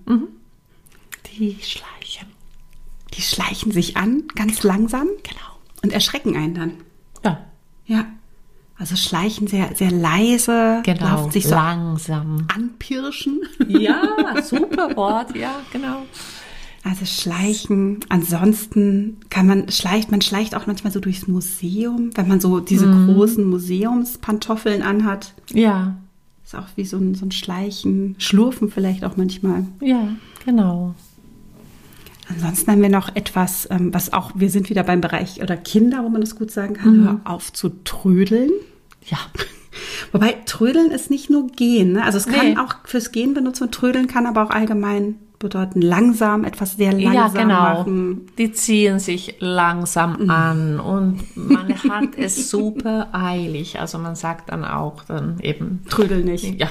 Die 1.33 1.57
schleichen. 1.62 2.28
Die 3.14 3.23
schleichen 3.23 3.73
sich 3.73 3.97
an, 3.97 4.25
ganz 4.35 4.62
langsam. 4.62 5.09
Genau. 5.23 5.59
Und 5.83 5.92
erschrecken 5.92 6.37
einen 6.37 6.54
dann. 6.54 6.73
Ja, 7.25 7.38
Ja. 7.87 8.07
Also 8.76 8.97
schleichen 8.97 9.47
sehr, 9.47 9.75
sehr 9.76 9.90
leise, 9.90 10.80
genau. 10.87 11.04
laufen 11.04 11.30
sich 11.33 11.45
so 11.45 11.54
Langsam. 11.54 12.47
anpirschen. 12.54 13.42
Ja, 13.69 14.00
super 14.42 14.97
Wort, 14.97 15.37
ja, 15.37 15.57
genau. 15.71 16.04
Also 16.83 17.04
schleichen. 17.04 18.00
Ansonsten 18.09 19.19
kann 19.28 19.47
man 19.47 19.71
schleicht, 19.71 20.11
man 20.11 20.23
schleicht 20.23 20.54
auch 20.54 20.66
manchmal 20.66 20.95
so 20.95 21.00
durchs 21.00 21.28
Museum, 21.28 22.09
wenn 22.14 22.26
man 22.26 22.40
so 22.40 22.61
diese 22.61 22.87
großen 22.87 23.45
Museumspantoffeln 23.45 24.80
anhat. 24.83 25.35
Ja, 25.52 25.97
Ist 26.50 26.57
auch 26.57 26.66
wie 26.75 26.85
so 26.85 26.97
ein, 26.97 27.14
so 27.14 27.26
ein 27.26 27.30
Schleichen, 27.30 28.16
Schlurfen 28.19 28.73
vielleicht 28.73 29.04
auch 29.04 29.16
manchmal. 29.16 29.66
ja, 29.80 30.09
genau. 30.45 30.97
Ansonsten 32.28 32.73
haben 32.73 32.83
wir 32.83 32.88
noch 32.88 33.14
etwas, 33.14 33.69
ähm, 33.71 33.95
was 33.95 34.12
auch, 34.12 34.33
wir 34.35 34.50
sind 34.50 34.69
wieder 34.69 34.83
beim 34.83 35.00
Bereich 35.00 35.40
oder 35.40 35.57
Kinder, 35.57 36.02
wo 36.02 36.09
man 36.09 36.21
das 36.21 36.35
gut 36.35 36.50
sagen 36.50 36.75
kann, 36.75 37.04
hör 37.04 37.21
auf 37.23 37.52
zu 37.52 37.69
trödeln. 37.85 38.50
Ja, 39.07 39.19
Wobei 40.12 40.37
Trödeln 40.47 40.90
ist 40.90 41.11
nicht 41.11 41.30
nur 41.30 41.47
gehen. 41.49 41.92
Ne? 41.92 42.04
Also 42.04 42.19
es 42.19 42.26
kann 42.26 42.50
Nee. 42.50 42.57
auch 42.59 42.75
fürs 42.85 43.12
Gehen 43.12 43.35
benutzen 43.35 43.64
und 43.64 43.73
Trödeln 43.73 44.07
kann 44.07 44.26
aber 44.26 44.42
auch 44.45 44.50
allgemein 44.50 45.16
bedeuten 45.38 45.80
langsam, 45.80 46.45
etwas 46.45 46.76
sehr 46.76 46.92
langsam 46.92 47.14
ja, 47.14 47.28
genau. 47.28 47.54
machen. 47.80 48.26
Die 48.37 48.52
ziehen 48.52 48.99
sich 48.99 49.37
langsam 49.40 50.28
an 50.30 50.78
und 50.78 51.21
man 51.35 51.69
hat 51.88 52.11
es 52.19 52.50
super 52.50 53.09
eilig. 53.12 53.80
Also 53.80 53.97
man 53.99 54.16
sagt 54.16 54.50
dann 54.50 54.64
auch 54.66 55.02
dann 55.04 55.38
eben, 55.40 55.83
Trödeln 55.88 56.26
nicht. 56.26 56.61
ja, 56.61 56.69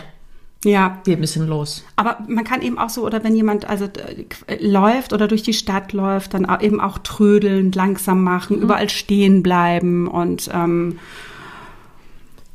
Ja, 0.63 0.99
wir 1.03 1.17
müssen 1.17 1.47
los. 1.47 1.83
aber 1.95 2.19
man 2.27 2.43
kann 2.43 2.61
eben 2.61 2.77
auch 2.77 2.89
so, 2.89 3.03
oder 3.05 3.23
wenn 3.23 3.35
jemand 3.35 3.67
also 3.67 3.85
äh, 3.85 4.63
läuft 4.63 5.13
oder 5.13 5.27
durch 5.27 5.41
die 5.41 5.53
Stadt 5.53 5.91
läuft, 5.93 6.35
dann 6.35 6.45
auch 6.45 6.61
eben 6.61 6.79
auch 6.79 6.99
trödeln, 6.99 7.71
langsam 7.71 8.21
machen, 8.23 8.57
Mhm. 8.57 8.61
überall 8.63 8.89
stehen 8.89 9.41
bleiben 9.41 10.07
und 10.07 10.47
ähm, 10.53 10.99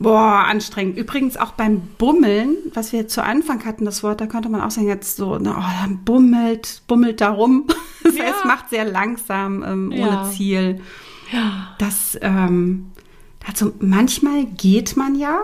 boah, 0.05 0.45
anstrengend. 0.49 0.97
Übrigens 0.97 1.37
auch 1.37 1.53
beim 1.53 1.81
Bummeln, 1.99 2.57
was 2.73 2.93
wir 2.93 3.09
zu 3.09 3.23
Anfang 3.25 3.65
hatten, 3.65 3.85
das 3.85 4.03
Wort, 4.03 4.21
da 4.21 4.27
könnte 4.27 4.49
man 4.49 4.61
auch 4.61 4.71
sagen, 4.71 4.87
jetzt 4.89 5.17
so, 5.17 5.39
na, 5.41 5.57
oh, 5.59 5.83
dann 5.83 6.05
bummelt, 6.05 6.83
bummelt 6.87 7.21
da 7.21 7.31
rum. 7.31 7.67
Das 8.05 8.17
Ja. 8.19 8.25
heißt, 8.25 8.45
macht 8.45 8.69
sehr 8.71 8.85
langsam, 8.85 9.63
ähm, 9.63 9.91
Ja. 9.91 10.07
ohne 10.23 10.31
Ziel. 10.31 10.81
Das, 11.79 12.19
ähm, 12.21 12.91
also 13.47 13.73
manchmal 13.81 14.45
geht 14.45 14.97
man 14.97 15.15
ja, 15.15 15.41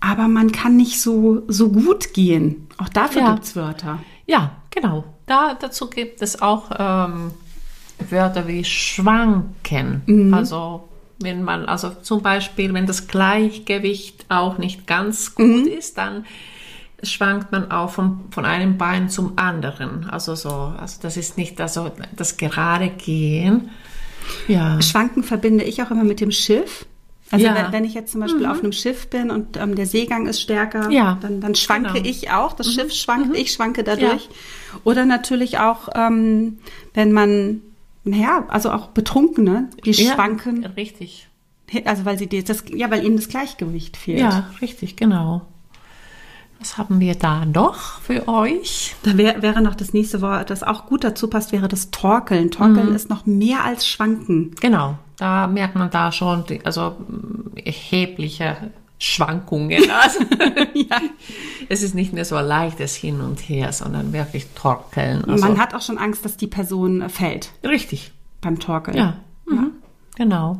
aber 0.00 0.28
man 0.28 0.52
kann 0.52 0.76
nicht 0.76 1.00
so, 1.02 1.42
so 1.48 1.70
gut 1.70 2.14
gehen. 2.14 2.68
Auch 2.78 2.88
dafür 2.88 3.22
Ja. 3.22 3.32
gibt's 3.34 3.56
Wörter. 3.56 3.98
Ja, 4.26 4.52
genau. 4.70 5.04
Da, 5.26 5.54
dazu 5.54 5.90
gibt 5.90 6.22
es 6.22 6.40
auch 6.40 6.70
ähm, 6.78 7.32
Wörter 8.10 8.46
wie 8.46 8.64
schwanken. 8.64 10.32
Also 10.32 10.88
wenn 11.24 11.42
man, 11.42 11.66
also 11.66 11.90
zum 12.02 12.22
Beispiel, 12.22 12.72
wenn 12.74 12.86
das 12.86 13.08
Gleichgewicht 13.08 14.26
auch 14.28 14.58
nicht 14.58 14.86
ganz 14.86 15.34
gut 15.34 15.66
ist, 15.66 15.98
dann 15.98 16.24
schwankt 17.02 17.52
man 17.52 17.70
auch 17.70 17.90
von, 17.90 18.20
von 18.30 18.44
einem 18.44 18.78
Bein 18.78 19.08
zum 19.08 19.32
anderen. 19.36 20.08
Also 20.08 20.34
so, 20.34 20.50
also 20.50 20.98
das 21.02 21.16
ist 21.16 21.36
nicht 21.36 21.60
also 21.60 21.90
das 22.16 22.36
gerade 22.36 22.88
Gehen. 22.88 23.70
Ja. 24.48 24.80
Schwanken 24.80 25.22
verbinde 25.22 25.64
ich 25.64 25.82
auch 25.82 25.90
immer 25.90 26.04
mit 26.04 26.20
dem 26.20 26.30
Schiff. 26.30 26.86
Also 27.30 27.44
Ja. 27.44 27.52
Mhm. 27.52 27.56
wenn, 27.56 27.72
wenn 27.72 27.84
ich 27.84 27.94
jetzt 27.94 28.12
zum 28.12 28.20
Beispiel 28.20 28.46
auf 28.46 28.60
einem 28.60 28.72
Schiff 28.72 29.08
bin 29.08 29.30
und 29.30 29.56
ähm, 29.56 29.74
der 29.74 29.86
Seegang 29.86 30.26
ist 30.26 30.40
stärker, 30.40 30.90
Ja, 30.90 31.18
dann, 31.20 31.40
dann 31.40 31.54
schwanke 31.54 31.94
genau. 31.94 32.08
ich 32.08 32.30
auch. 32.30 32.52
Das 32.52 32.72
Schiff 32.72 32.92
schwankt, 32.92 33.36
ich 33.36 33.52
schwanke 33.52 33.82
dadurch. 33.84 34.28
Oder 34.84 35.04
natürlich 35.04 35.58
auch, 35.58 35.88
ähm, 35.94 36.58
wenn 36.94 37.12
man, 37.12 37.60
naja, 38.04 38.44
also 38.48 38.70
auch 38.70 38.88
Betrunkene, 38.88 39.70
die 39.84 39.90
Ja, 39.92 40.14
schwanken, 40.14 40.64
Richtig. 40.66 41.28
also 41.84 42.04
weil 42.04 42.18
sie 42.18 42.28
das, 42.28 42.64
ja, 42.74 42.90
weil 42.90 43.04
ihnen 43.04 43.16
das 43.16 43.28
Gleichgewicht 43.28 43.96
fehlt. 43.96 44.20
Ja, 44.20 44.50
richtig, 44.60 44.96
genau. 44.96 45.42
Was 46.60 46.78
haben 46.78 47.00
wir 47.00 47.14
da 47.14 47.44
noch 47.44 48.00
für 48.00 48.28
euch? 48.28 48.94
Da 49.02 49.16
wär, 49.18 49.42
wäre 49.42 49.60
noch 49.60 49.74
das 49.74 49.92
nächste 49.92 50.20
Wort, 50.22 50.50
das 50.50 50.62
auch 50.62 50.86
gut 50.86 51.04
dazu 51.04 51.28
passt, 51.28 51.52
wäre 51.52 51.68
das 51.68 51.90
Torkeln. 51.90 52.50
Torkeln 52.50 52.90
Mhm. 52.90 52.94
ist 52.94 53.10
noch 53.10 53.26
mehr 53.26 53.64
als 53.64 53.86
Schwanken. 53.86 54.52
Genau, 54.60 54.96
da 55.18 55.46
merkt 55.46 55.74
man 55.74 55.90
da 55.90 56.12
schon 56.12 56.44
die, 56.46 56.64
also 56.64 56.96
erhebliche 57.56 58.56
Schwankungen. 59.04 59.82
Also, 60.02 60.20
Es 61.68 61.82
ist 61.82 61.94
nicht 61.94 62.12
mehr 62.12 62.24
so 62.24 62.36
ein 62.36 62.46
leichtes 62.46 62.94
Hin 62.94 63.20
und 63.20 63.38
Her, 63.40 63.72
sondern 63.72 64.12
wirklich 64.12 64.46
torkeln. 64.54 65.24
Also, 65.24 65.46
Man 65.46 65.58
hat 65.58 65.74
auch 65.74 65.82
schon 65.82 65.98
Angst, 65.98 66.24
dass 66.24 66.36
die 66.36 66.46
Person 66.46 67.02
äh, 67.02 67.08
fällt 67.08 67.50
richtig, 67.64 68.12
beim 68.40 68.58
Torkeln. 68.58 68.96
ja, 68.96 69.16
Mhm. 69.46 69.72
genau. 70.16 70.58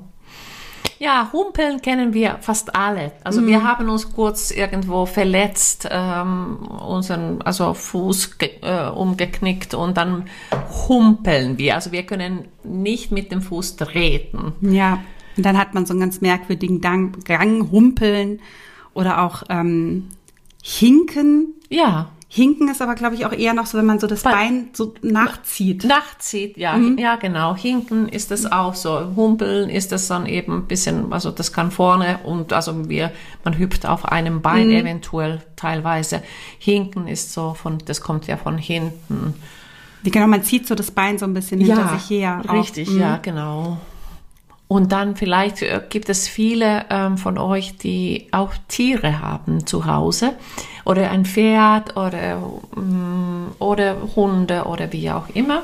Ja, 1.00 1.28
Humpeln 1.32 1.82
kennen 1.82 2.14
wir 2.14 2.36
fast 2.40 2.74
alle. 2.76 3.12
Also 3.24 3.46
wir 3.46 3.64
haben 3.64 3.88
uns 3.90 4.12
kurz 4.12 4.50
irgendwo 4.50 5.04
verletzt, 5.06 5.88
ähm, 5.90 6.56
unseren 6.86 7.42
also 7.42 7.74
Fuß 7.74 8.36
äh, 8.62 8.88
umgeknickt 8.88 9.74
und 9.74 9.96
dann 9.96 10.26
humpeln 10.88 11.58
wir. 11.58 11.74
Also 11.74 11.92
wir 11.92 12.04
können 12.04 12.46
nicht 12.62 13.10
mit 13.10 13.32
dem 13.32 13.42
Fuß 13.42 13.76
treten. 13.76 14.52
Ja, 14.60 15.00
und 15.36 15.44
dann 15.46 15.58
hat 15.58 15.74
man 15.74 15.86
so 15.86 15.92
einen 15.92 16.00
ganz 16.00 16.20
merkwürdigen 16.20 16.80
Gang, 16.80 17.24
Gang 17.24 17.70
humpeln 17.70 18.40
oder 18.94 19.22
auch 19.22 19.42
ähm, 19.48 20.08
hinken. 20.62 21.54
Ja, 21.68 22.10
Hinken 22.28 22.68
ist 22.68 22.82
aber, 22.82 22.96
glaube 22.96 23.14
ich, 23.14 23.24
auch 23.26 23.32
eher 23.32 23.54
noch 23.54 23.66
so, 23.66 23.78
wenn 23.78 23.86
man 23.86 24.00
so 24.00 24.08
das 24.08 24.24
Bei- 24.24 24.32
Bein 24.32 24.70
so 24.72 24.92
nachzieht. 25.02 25.84
Nachzieht, 25.84 26.56
ja, 26.56 26.76
ja, 26.98 27.14
genau. 27.14 27.54
Hinken 27.54 28.08
ist 28.08 28.32
das 28.32 28.50
auch 28.50 28.74
so. 28.74 29.14
Humpeln 29.14 29.70
ist 29.70 29.92
das 29.92 30.08
dann 30.08 30.26
eben 30.26 30.52
ein 30.52 30.64
bisschen, 30.66 31.12
also 31.12 31.30
das 31.30 31.52
kann 31.52 31.70
vorne 31.70 32.18
und 32.24 32.52
also 32.52 32.88
wir, 32.88 33.12
man 33.44 33.56
hüpft 33.56 33.86
auf 33.86 34.04
einem 34.06 34.42
Bein 34.42 34.68
eventuell 34.80 35.42
teilweise. 35.54 36.24
Hinken 36.58 37.06
ist 37.06 37.32
so 37.32 37.54
von, 37.54 37.78
das 37.84 38.00
kommt 38.00 38.26
ja 38.26 38.36
von 38.36 38.58
hinten. 38.58 39.34
Wie 40.02 40.10
genau, 40.10 40.26
man 40.26 40.42
zieht 40.42 40.66
so 40.66 40.74
das 40.74 40.90
Bein 40.90 41.18
so 41.18 41.26
ein 41.26 41.34
bisschen 41.34 41.60
hinter 41.60 41.96
sich 42.00 42.10
her. 42.10 42.42
Richtig, 42.52 42.90
Mhm. 42.90 42.98
ja, 43.00 43.16
genau. 43.18 43.78
Und 44.66 44.92
dann 44.92 45.14
vielleicht 45.14 45.62
äh, 45.62 45.80
gibt 45.88 46.08
es 46.08 46.26
viele 46.26 46.86
ähm, 46.90 47.18
von 47.18 47.38
euch, 47.38 47.76
die 47.76 48.28
auch 48.32 48.52
Tiere 48.68 49.20
haben 49.20 49.66
zu 49.66 49.86
Hause 49.86 50.32
oder 50.84 51.10
ein 51.10 51.24
Pferd 51.24 51.96
oder, 51.96 52.38
mm, 52.38 53.52
oder 53.58 53.96
Hunde 54.16 54.64
oder 54.64 54.92
wie 54.92 55.10
auch 55.10 55.28
immer. 55.34 55.62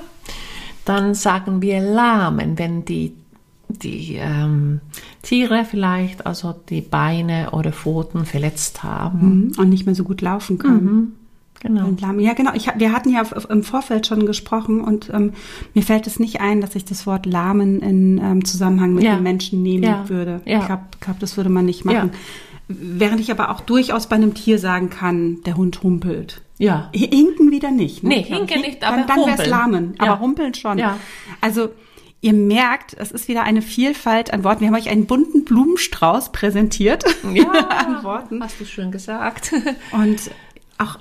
Dann 0.85 1.15
sagen 1.15 1.63
wir 1.63 1.81
lahmen, 1.81 2.59
wenn 2.59 2.85
die, 2.85 3.15
die 3.69 4.17
ähm, 4.17 4.81
Tiere 5.23 5.65
vielleicht 5.65 6.27
also 6.27 6.55
die 6.69 6.81
Beine 6.81 7.51
oder 7.53 7.73
Pfoten 7.73 8.27
verletzt 8.27 8.83
haben. 8.83 9.49
Mhm. 9.49 9.53
Und 9.59 9.69
nicht 9.71 9.87
mehr 9.87 9.95
so 9.95 10.05
gut 10.05 10.21
laufen 10.21 10.59
können. 10.59 11.17
Genau. 11.63 11.89
Ja, 12.19 12.33
genau. 12.33 12.53
Ich, 12.55 12.69
wir 12.77 12.93
hatten 12.93 13.11
ja 13.11 13.23
im 13.51 13.63
Vorfeld 13.63 14.07
schon 14.07 14.25
gesprochen 14.25 14.81
und 14.81 15.11
ähm, 15.13 15.35
mir 15.75 15.83
fällt 15.83 16.07
es 16.07 16.19
nicht 16.19 16.41
ein, 16.41 16.61
dass 16.63 16.75
ich 16.75 16.87
das 16.87 17.07
Wort 17.07 17.27
Lahmen 17.27 17.81
in 17.83 18.19
ähm, 18.19 18.45
Zusammenhang 18.47 18.95
mit 18.95 19.05
Ja. 19.05 19.17
dem 19.17 19.23
Menschen 19.23 19.63
nehmen 19.63 19.85
Ja. 19.85 20.09
würde. 20.09 20.41
Ja. 20.47 20.61
Ich 20.61 20.67
glaube, 20.67 20.83
glaub, 21.01 21.19
das 21.19 21.37
würde 21.37 21.51
man 21.51 21.67
nicht 21.67 21.85
machen. 21.85 22.13
Während 22.69 23.21
ich 23.21 23.31
aber 23.31 23.51
auch 23.51 23.61
durchaus 23.61 24.07
bei 24.09 24.17
einem 24.17 24.33
Tier 24.33 24.59
sagen 24.59 24.91
kann, 24.91 25.43
der 25.45 25.57
Hund 25.57 25.83
humpelt. 25.83 26.41
Ja. 26.57 26.89
Hinken 26.95 27.51
wieder 27.51 27.71
nicht. 27.71 28.03
Ne? 28.05 28.09
Nee, 28.11 28.23
glaub 28.23 28.39
hinken 28.49 28.61
nicht, 28.63 28.85
aber 28.85 28.99
Dann, 28.99 29.07
dann 29.09 29.27
wäre 29.27 29.43
es. 29.43 29.49
Lahmen. 29.49 29.95
Aber 29.99 30.21
humpeln 30.21 30.55
schon. 30.55 30.79
Ja. 30.79 30.99
Also 31.43 31.71
ihr 32.23 32.33
merkt, 32.33 32.95
es 32.99 33.11
ist 33.13 33.29
wieder 33.29 33.43
eine 33.43 33.61
Vielfalt 33.61 34.33
an 34.33 34.45
Worten. 34.45 34.61
Wir 34.61 34.69
haben 34.69 34.75
euch 34.77 34.89
einen 34.89 35.07
bunten 35.07 35.45
Blumenstrauß 35.45 36.33
präsentiert 36.33 37.05
Ja, 37.35 37.51
an 37.87 38.03
Worten. 38.05 38.43
hast 38.43 38.61
du 38.61 38.65
schön 38.65 38.91
gesagt. 38.93 39.53
Und 39.93 40.31
auch 40.79 40.97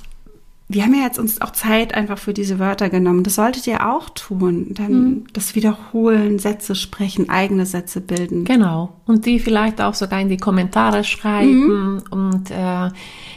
wir 0.71 0.83
haben 0.83 0.93
ja 0.93 1.01
jetzt 1.01 1.17
uns 1.17 1.41
auch 1.41 1.49
Zeit 1.49 1.95
einfach 1.95 2.19
für 2.19 2.31
diese 2.31 2.59
Wörter 2.59 2.89
genommen. 2.89 3.23
Das 3.23 3.35
solltet 3.35 3.65
ihr 3.65 3.89
auch 3.89 4.07
tun. 4.09 4.67
Dann 4.75 4.91
mhm. 4.91 5.23
das 5.33 5.55
Wiederholen, 5.55 6.37
Sätze 6.37 6.75
sprechen, 6.75 7.27
eigene 7.27 7.65
Sätze 7.65 8.01
bilden. 8.01 8.45
Genau. 8.45 8.93
Und 9.07 9.25
die 9.25 9.39
vielleicht 9.39 9.81
auch 9.81 9.95
sogar 9.95 10.21
in 10.21 10.29
die 10.29 10.37
Kommentare 10.37 11.03
schreiben. 11.03 11.95
Mhm. 11.95 12.03
Und 12.11 12.51
äh, 12.51 12.91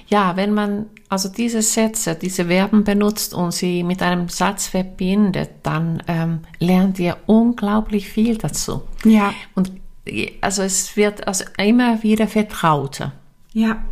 ja, 0.08 0.36
wenn 0.36 0.52
man 0.52 0.86
also 1.08 1.30
diese 1.30 1.62
Sätze, 1.62 2.14
diese 2.14 2.44
Verben 2.44 2.84
benutzt 2.84 3.32
und 3.32 3.54
sie 3.54 3.82
mit 3.82 4.02
einem 4.02 4.28
Satz 4.28 4.66
verbindet, 4.66 5.50
dann 5.62 6.02
ähm, 6.08 6.40
lernt 6.58 6.98
ihr 6.98 7.16
unglaublich 7.24 8.10
viel 8.10 8.36
dazu. 8.36 8.82
Ja. 9.04 9.32
Und 9.54 9.72
also 10.42 10.62
es 10.62 10.98
wird 10.98 11.26
also 11.26 11.44
immer 11.56 12.02
wieder 12.02 12.28
vertrauter. 12.28 13.12
Ja. 13.54 13.82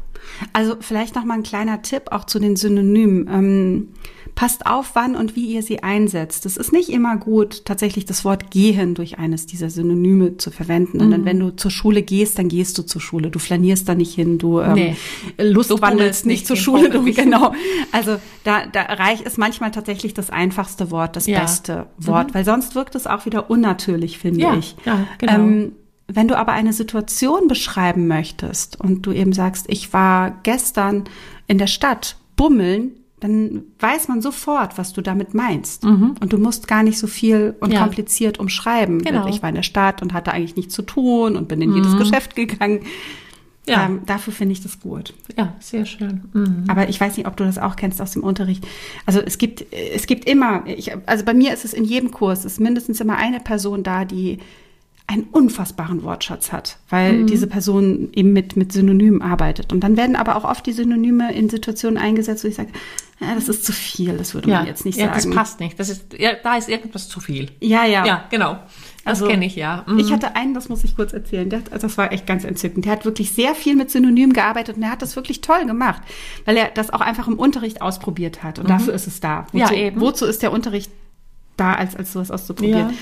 Also 0.53 0.77
vielleicht 0.81 1.15
noch 1.15 1.25
mal 1.25 1.35
ein 1.35 1.43
kleiner 1.43 1.83
Tipp 1.83 2.05
auch 2.11 2.25
zu 2.25 2.39
den 2.39 2.57
Synonymen. 2.57 3.29
Ähm, 3.29 3.89
passt 4.35 4.67
auf, 4.67 4.93
wann 4.95 5.17
und 5.17 5.37
wie 5.37 5.47
ihr 5.47 5.63
sie 5.63 5.83
einsetzt. 5.83 6.47
Es 6.47 6.57
ist 6.57 6.73
nicht 6.73 6.89
immer 6.89 7.17
gut, 7.17 7.65
tatsächlich 7.65 8.05
das 8.07 8.25
Wort 8.25 8.51
gehen 8.51 8.95
durch 8.95 9.19
eines 9.19 9.47
dieser 9.47 9.71
Synonyme 9.71 10.37
zu 10.37 10.51
verwenden. 10.51 10.99
Mhm. 10.99 11.05
Und 11.05 11.11
dann, 11.11 11.21
mhm. 11.23 11.25
wenn 11.27 11.41
du 11.41 11.51
zur 11.57 11.71
Schule 11.71 12.03
gehst, 12.03 12.39
dann 12.39 12.49
gehst 12.49 12.79
du 12.79 12.83
zur 12.83 13.01
Schule. 13.01 13.31
Du 13.31 13.39
flanierst 13.39 13.89
da 13.89 13.95
nicht 13.95 14.15
hin, 14.15 14.39
du 14.39 14.61
ähm, 14.61 14.73
nee. 14.73 14.97
lustwandelst 15.39 16.27
nicht, 16.27 16.37
nicht 16.37 16.47
zur 16.47 16.57
Schule. 16.57 16.91
Du, 16.91 17.05
genau. 17.05 17.53
Also 17.93 18.17
da, 18.45 18.67
da 18.67 18.83
reich 18.83 19.21
ist 19.21 19.39
manchmal 19.39 19.71
tatsächlich 19.73 20.15
das 20.15 20.31
einfachste 20.31 20.91
Wort, 20.91 21.17
das 21.17 21.27
ja. 21.27 21.41
beste 21.41 21.87
Wort, 21.99 22.29
mhm. 22.29 22.35
weil 22.35 22.45
sonst 22.45 22.75
wirkt 22.75 22.95
es 22.95 23.07
auch 23.07 23.27
wieder 23.27 23.51
unnatürlich, 23.51 24.19
finde 24.19 24.41
ja. 24.41 24.55
ich. 24.57 24.77
Ja, 24.85 25.07
genau. 25.19 25.35
Ähm, 25.35 25.73
wenn 26.15 26.29
du 26.29 26.37
aber 26.37 26.53
eine 26.53 26.73
Situation 26.73 27.49
beschreiben 27.49 28.07
möchtest 28.09 28.81
und 28.81 29.03
du 29.03 29.13
eben 29.13 29.33
sagst, 29.33 29.67
ich 29.69 29.93
war 29.93 30.39
gestern 30.43 31.05
in 31.47 31.59
der 31.59 31.67
Stadt 31.67 32.17
bummeln, 32.37 32.93
dann 33.21 33.65
weiß 33.79 34.09
man 34.09 34.23
sofort, 34.23 34.79
was 34.79 34.93
du 34.93 35.03
damit 35.03 35.35
meinst. 35.35 35.85
Mhm. 35.85 36.15
Und 36.21 36.33
du 36.33 36.39
musst 36.39 36.67
gar 36.69 36.83
nicht 36.83 36.99
so 36.99 37.07
viel 37.07 37.55
und 37.61 37.73
ja. 37.73 37.83
kompliziert 37.83 38.39
umschreiben. 38.39 39.03
Genau. 39.03 39.29
Ich 39.29 39.43
war 39.43 39.51
in 39.51 39.55
der 39.55 39.63
Stadt 39.63 40.01
und 40.01 40.15
hatte 40.15 40.33
eigentlich 40.33 40.57
nichts 40.57 40.75
zu 40.75 40.83
tun 40.83 41.37
und 41.37 41.47
bin 41.47 41.61
in 41.61 41.71
mhm. 41.71 41.77
jedes 41.77 41.97
Geschäft 41.99 42.35
gegangen. 42.35 42.81
Ja. 43.67 43.85
Ähm, 43.85 44.01
dafür 44.07 44.33
finde 44.33 44.53
ich 44.53 44.63
das 44.63 44.81
gut. 44.81 45.13
Ja, 45.37 45.55
sehr 45.61 45.85
schön. 45.85 46.23
Mhm. 46.33 46.65
Aber 46.67 46.89
ich 46.89 46.99
weiß 46.99 47.19
nicht, 47.19 47.27
ob 47.27 47.37
du 47.37 47.45
das 47.45 47.59
auch 47.59 47.77
kennst 47.77 48.01
aus 48.01 48.13
dem 48.13 48.25
Unterricht. 48.25 48.67
Also 49.05 49.21
es 49.21 49.37
gibt, 49.37 49.67
es 49.73 50.07
gibt 50.07 50.25
immer, 50.25 50.67
ich, 50.67 50.93
also 51.07 51.25
bei 51.25 51.35
mir 51.35 51.53
ist 51.53 51.67
es 51.67 51.75
in 51.75 51.85
jedem 51.85 52.11
Kurs, 52.11 52.47
ist 52.47 52.59
mindestens 52.59 53.01
immer 53.01 53.17
eine 53.17 53.39
Person 53.39 53.83
da, 53.83 54.07
die 54.07 54.39
einen 55.11 55.25
unfassbaren 55.25 56.05
Wortschatz 56.05 56.53
hat, 56.53 56.79
weil 56.89 57.15
mhm. 57.15 57.27
diese 57.27 57.49
Person 57.49 58.11
eben 58.13 58.33
mit, 58.33 58.57
mit 58.57 58.73
Synonymen 58.73 59.23
arbeitet. 59.23 59.73
Und 59.73 59.81
dann 59.81 59.97
werden 59.97 60.15
aber 60.15 60.37
auch 60.37 60.45
oft 60.45 60.65
die 60.67 60.73
Synonyme 60.73 61.35
in 61.35 61.51
Situationen 61.51 61.99
eingesetzt, 61.99 62.45
wo 62.45 62.49
ich 62.49 62.55
sage, 62.55 62.69
ja, 63.19 63.35
das 63.35 63.49
ist 63.49 63.65
zu 63.65 63.73
viel, 63.73 64.17
das 64.17 64.35
würde 64.35 64.49
ja. 64.49 64.59
man 64.59 64.67
jetzt 64.67 64.85
nicht 64.85 64.99
ja, 64.99 65.07
sagen. 65.07 65.17
Das 65.17 65.31
passt 65.35 65.61
nicht. 65.61 65.81
Das 65.81 65.89
ist, 65.89 66.15
ja, 66.17 66.35
da 66.41 66.57
ist 66.57 66.69
irgendwas 66.69 67.09
zu 67.09 67.19
viel. 67.19 67.51
Ja, 67.59 67.85
ja. 67.85 68.07
Ja, 68.07 68.25
genau. 68.31 68.53
Das 69.05 69.21
also, 69.21 69.27
kenne 69.27 69.47
ich 69.47 69.57
ja. 69.57 69.85
Mhm. 69.89 69.99
Ich 69.99 70.13
hatte 70.13 70.37
einen, 70.37 70.55
das 70.55 70.69
muss 70.69 70.85
ich 70.85 70.95
kurz 70.95 71.13
erzählen. 71.13 71.51
Der 71.51 71.59
hat, 71.59 71.73
also 71.73 71.89
das 71.89 71.99
war 71.99 72.13
echt 72.13 72.27
ganz 72.27 72.45
entzückend. 72.45 72.85
Der 72.85 72.93
hat 72.93 73.05
wirklich 73.05 73.33
sehr 73.33 73.57
viel 73.57 73.75
mit 73.75 73.91
Synonymen 73.91 74.33
gearbeitet 74.33 74.77
und 74.77 74.83
er 74.85 74.93
hat 74.93 75.03
das 75.03 75.17
wirklich 75.17 75.41
toll 75.41 75.67
gemacht, 75.67 76.03
weil 76.45 76.57
er 76.57 76.69
das 76.69 76.91
auch 76.91 77.01
einfach 77.01 77.27
im 77.27 77.37
Unterricht 77.37 77.83
ausprobiert 77.83 78.45
hat. 78.45 78.61
Und 78.61 78.67
mhm. 78.67 78.69
dafür 78.69 78.95
ist 78.95 79.09
es 79.09 79.19
da. 79.19 79.47
Wozu, 79.53 79.59
ja, 79.59 79.73
eben. 79.73 80.01
wozu 80.01 80.25
ist 80.25 80.43
der 80.43 80.53
Unterricht 80.53 80.93
da, 81.61 81.75
als, 81.75 81.95
als 81.95 82.13
sowas 82.13 82.31
auszuprobieren. 82.31 82.91
Ja. 82.91 82.95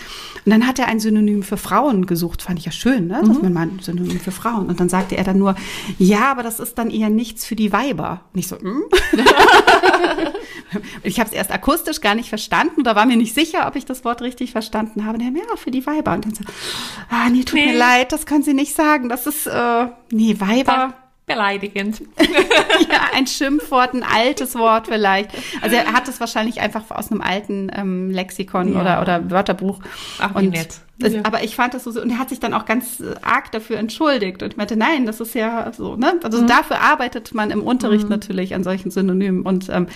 Und 0.44 0.52
dann 0.52 0.66
hat 0.66 0.78
er 0.78 0.86
ein 0.86 1.00
Synonym 1.00 1.42
für 1.42 1.56
Frauen 1.56 2.06
gesucht, 2.06 2.42
fand 2.42 2.58
ich 2.58 2.64
ja 2.64 2.72
schön, 2.72 3.06
ne? 3.06 3.22
dass 3.24 3.36
mhm. 3.36 3.42
man 3.42 3.52
mal 3.52 3.62
ein 3.62 3.78
Synonym 3.80 4.18
für 4.18 4.32
Frauen. 4.32 4.66
Und 4.66 4.80
dann 4.80 4.88
sagte 4.88 5.16
er 5.16 5.24
dann 5.24 5.38
nur, 5.38 5.54
ja, 5.98 6.30
aber 6.30 6.42
das 6.42 6.58
ist 6.58 6.76
dann 6.78 6.90
eher 6.90 7.10
nichts 7.10 7.46
für 7.46 7.54
die 7.54 7.72
Weiber. 7.72 8.22
Nicht 8.32 8.48
so, 8.48 8.58
hm? 8.58 8.82
ich 11.02 11.20
habe 11.20 11.28
es 11.28 11.34
erst 11.34 11.52
akustisch 11.52 12.00
gar 12.00 12.14
nicht 12.14 12.28
verstanden, 12.28 12.82
da 12.82 12.96
war 12.96 13.06
mir 13.06 13.16
nicht 13.16 13.34
sicher, 13.34 13.66
ob 13.66 13.76
ich 13.76 13.84
das 13.84 14.04
Wort 14.04 14.22
richtig 14.22 14.52
verstanden 14.52 15.04
habe. 15.04 15.18
Und 15.18 15.36
ja, 15.36 15.56
für 15.56 15.70
die 15.70 15.86
Weiber. 15.86 16.14
Und 16.14 16.24
dann 16.24 16.34
so, 16.34 16.44
ah, 17.10 17.28
nee, 17.30 17.44
tut 17.44 17.54
nee. 17.54 17.66
mir 17.66 17.78
leid, 17.78 18.12
das 18.12 18.26
können 18.26 18.42
Sie 18.42 18.54
nicht 18.54 18.74
sagen. 18.74 19.08
Das 19.08 19.26
ist, 19.26 19.46
äh, 19.46 19.86
nee, 20.10 20.36
Weiber. 20.40 20.72
Da 20.72 21.07
beleidigend. 21.28 22.00
ja, 22.18 23.10
ein 23.14 23.26
Schimpfwort, 23.26 23.94
ein 23.94 24.02
altes 24.02 24.54
Wort 24.56 24.88
vielleicht. 24.88 25.30
Also 25.60 25.76
er 25.76 25.92
hat 25.92 26.08
es 26.08 26.18
wahrscheinlich 26.18 26.60
einfach 26.60 26.90
aus 26.90 27.12
einem 27.12 27.20
alten 27.20 27.70
ähm, 27.74 28.10
Lexikon 28.10 28.72
ja. 28.72 28.80
oder, 28.80 29.02
oder 29.02 29.30
Wörterbuch. 29.30 29.80
Ach, 30.18 30.34
wie 30.34 30.46
und 30.46 30.50
nett. 30.50 30.80
Das, 30.98 31.12
ja. 31.12 31.20
Aber 31.22 31.44
ich 31.44 31.54
fand 31.54 31.74
das 31.74 31.84
so, 31.84 31.90
und 32.00 32.10
er 32.10 32.18
hat 32.18 32.28
sich 32.28 32.40
dann 32.40 32.54
auch 32.54 32.64
ganz 32.64 32.98
äh, 32.98 33.14
arg 33.22 33.52
dafür 33.52 33.76
entschuldigt 33.78 34.42
und 34.42 34.56
meinte, 34.56 34.76
nein, 34.76 35.06
das 35.06 35.20
ist 35.20 35.34
ja 35.34 35.72
so, 35.72 35.94
ne? 35.94 36.18
Also 36.24 36.42
mhm. 36.42 36.48
dafür 36.48 36.80
arbeitet 36.80 37.32
man 37.34 37.50
im 37.50 37.62
Unterricht 37.62 38.04
mhm. 38.04 38.10
natürlich 38.10 38.54
an 38.54 38.64
solchen 38.64 38.90
Synonymen 38.90 39.42
und 39.42 39.68
ähm, 39.68 39.86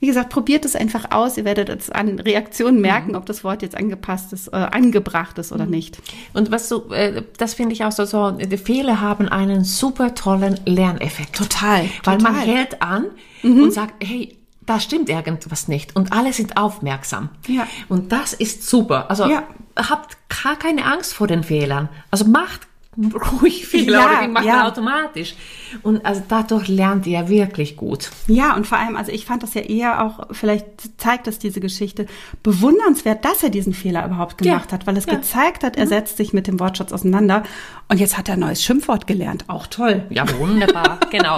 wie 0.00 0.06
gesagt, 0.06 0.30
probiert 0.30 0.64
es 0.64 0.76
einfach 0.76 1.10
aus. 1.10 1.36
Ihr 1.36 1.44
werdet 1.44 1.68
jetzt 1.68 1.94
an 1.94 2.20
Reaktionen 2.20 2.80
merken, 2.80 3.10
mhm. 3.10 3.16
ob 3.16 3.26
das 3.26 3.42
Wort 3.42 3.62
jetzt 3.62 3.76
angepasst 3.76 4.32
ist, 4.32 4.48
äh, 4.48 4.56
angebracht 4.56 5.38
ist 5.38 5.52
oder 5.52 5.64
mhm. 5.64 5.72
nicht. 5.72 5.98
Und 6.34 6.50
was 6.50 6.68
so, 6.68 6.92
äh, 6.92 7.22
das 7.36 7.54
finde 7.54 7.72
ich 7.72 7.84
auch 7.84 7.92
so, 7.92 8.04
so, 8.04 8.30
die 8.30 8.56
Fehler 8.58 9.00
haben 9.00 9.28
einen 9.28 9.64
super 9.64 10.14
tollen 10.14 10.60
Lerneffekt. 10.66 11.36
Total. 11.36 11.86
Weil 12.04 12.18
total. 12.18 12.32
man 12.32 12.42
hält 12.42 12.80
an 12.80 13.06
mhm. 13.42 13.62
und 13.64 13.72
sagt, 13.72 14.04
hey, 14.04 14.38
da 14.66 14.78
stimmt 14.78 15.08
irgendwas 15.08 15.66
nicht 15.66 15.96
und 15.96 16.12
alle 16.12 16.32
sind 16.32 16.58
aufmerksam. 16.58 17.30
Ja. 17.46 17.66
Und 17.88 18.12
das 18.12 18.34
ist 18.34 18.68
super. 18.68 19.10
Also 19.10 19.24
ja. 19.26 19.42
habt 19.76 20.18
gar 20.44 20.56
keine 20.56 20.84
Angst 20.84 21.14
vor 21.14 21.26
den 21.26 21.42
Fehlern. 21.42 21.88
Also 22.10 22.26
macht 22.26 22.68
ruhig 22.98 23.66
Fehler 23.66 23.98
ja, 23.98 24.06
oder 24.06 24.22
die 24.22 24.28
macht 24.28 24.44
ja. 24.44 24.66
automatisch. 24.66 25.34
Und 25.82 26.04
also 26.04 26.22
dadurch 26.26 26.68
lernt 26.68 27.06
ihr 27.06 27.28
wirklich 27.28 27.76
gut. 27.76 28.10
Ja, 28.26 28.56
und 28.56 28.66
vor 28.66 28.78
allem, 28.78 28.96
also 28.96 29.12
ich 29.12 29.24
fand 29.24 29.42
das 29.42 29.54
ja 29.54 29.60
eher 29.60 30.04
auch, 30.04 30.28
vielleicht 30.32 30.66
zeigt 31.00 31.26
das 31.26 31.38
diese 31.38 31.60
Geschichte, 31.60 32.06
bewundernswert, 32.42 33.24
dass 33.24 33.42
er 33.42 33.50
diesen 33.50 33.74
Fehler 33.74 34.04
überhaupt 34.04 34.38
gemacht 34.38 34.66
ja. 34.66 34.72
hat, 34.72 34.86
weil 34.86 34.96
es 34.96 35.06
gezeigt 35.06 35.62
hat, 35.62 35.76
er 35.76 35.84
mhm. 35.84 35.90
setzt 35.90 36.16
sich 36.16 36.32
mit 36.32 36.46
dem 36.46 36.58
Wortschatz 36.58 36.92
auseinander 36.92 37.44
und 37.88 38.00
jetzt 38.00 38.18
hat 38.18 38.28
er 38.28 38.34
ein 38.34 38.40
neues 38.40 38.62
Schimpfwort 38.62 39.06
gelernt. 39.06 39.44
Auch 39.46 39.66
toll. 39.66 40.04
Ja, 40.10 40.24
wunderbar, 40.38 40.98
genau. 41.10 41.36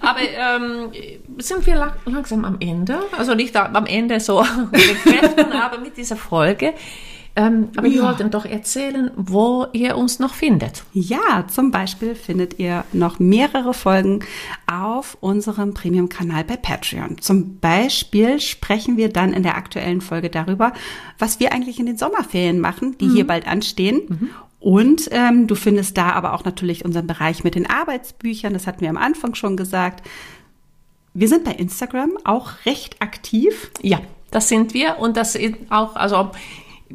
Aber 0.00 0.20
ähm, 0.20 0.90
sind 1.38 1.66
wir 1.66 1.76
lang 1.76 1.92
langsam 2.06 2.44
am 2.44 2.56
Ende? 2.60 2.98
Also 3.16 3.34
nicht 3.34 3.56
am 3.56 3.86
Ende 3.86 4.18
so 4.20 4.44
mit 4.72 4.82
den 4.82 4.96
Kräften, 4.96 5.52
aber 5.52 5.78
mit 5.78 5.96
dieser 5.96 6.16
Folge. 6.16 6.74
Ähm, 7.38 7.68
aber 7.76 7.86
ja. 7.86 7.94
wir 7.94 8.02
wollten 8.02 8.30
doch 8.32 8.44
erzählen, 8.44 9.12
wo 9.14 9.66
ihr 9.72 9.96
uns 9.96 10.18
noch 10.18 10.34
findet. 10.34 10.82
Ja, 10.92 11.46
zum 11.46 11.70
Beispiel 11.70 12.16
findet 12.16 12.58
ihr 12.58 12.84
noch 12.92 13.20
mehrere 13.20 13.74
Folgen 13.74 14.24
auf 14.66 15.16
unserem 15.20 15.72
Premium-Kanal 15.72 16.42
bei 16.42 16.56
Patreon. 16.56 17.18
Zum 17.20 17.60
Beispiel 17.60 18.40
sprechen 18.40 18.96
wir 18.96 19.08
dann 19.08 19.32
in 19.32 19.44
der 19.44 19.56
aktuellen 19.56 20.00
Folge 20.00 20.30
darüber, 20.30 20.72
was 21.20 21.38
wir 21.38 21.52
eigentlich 21.52 21.78
in 21.78 21.86
den 21.86 21.96
Sommerferien 21.96 22.58
machen, 22.58 22.98
die 22.98 23.06
mhm. 23.06 23.14
hier 23.14 23.26
bald 23.28 23.46
anstehen. 23.46 24.00
Mhm. 24.08 24.30
Und 24.58 25.08
ähm, 25.12 25.46
du 25.46 25.54
findest 25.54 25.96
da 25.96 26.10
aber 26.10 26.32
auch 26.32 26.44
natürlich 26.44 26.84
unseren 26.84 27.06
Bereich 27.06 27.44
mit 27.44 27.54
den 27.54 27.70
Arbeitsbüchern. 27.70 28.52
Das 28.52 28.66
hatten 28.66 28.80
wir 28.80 28.90
am 28.90 28.96
Anfang 28.96 29.36
schon 29.36 29.56
gesagt. 29.56 30.04
Wir 31.14 31.28
sind 31.28 31.44
bei 31.44 31.52
Instagram 31.52 32.18
auch 32.24 32.66
recht 32.66 33.00
aktiv. 33.00 33.70
Ja, 33.80 34.00
das 34.32 34.48
sind 34.48 34.74
wir 34.74 34.98
und 34.98 35.16
das 35.16 35.36
ist 35.36 35.54
auch, 35.70 35.94
also 35.94 36.32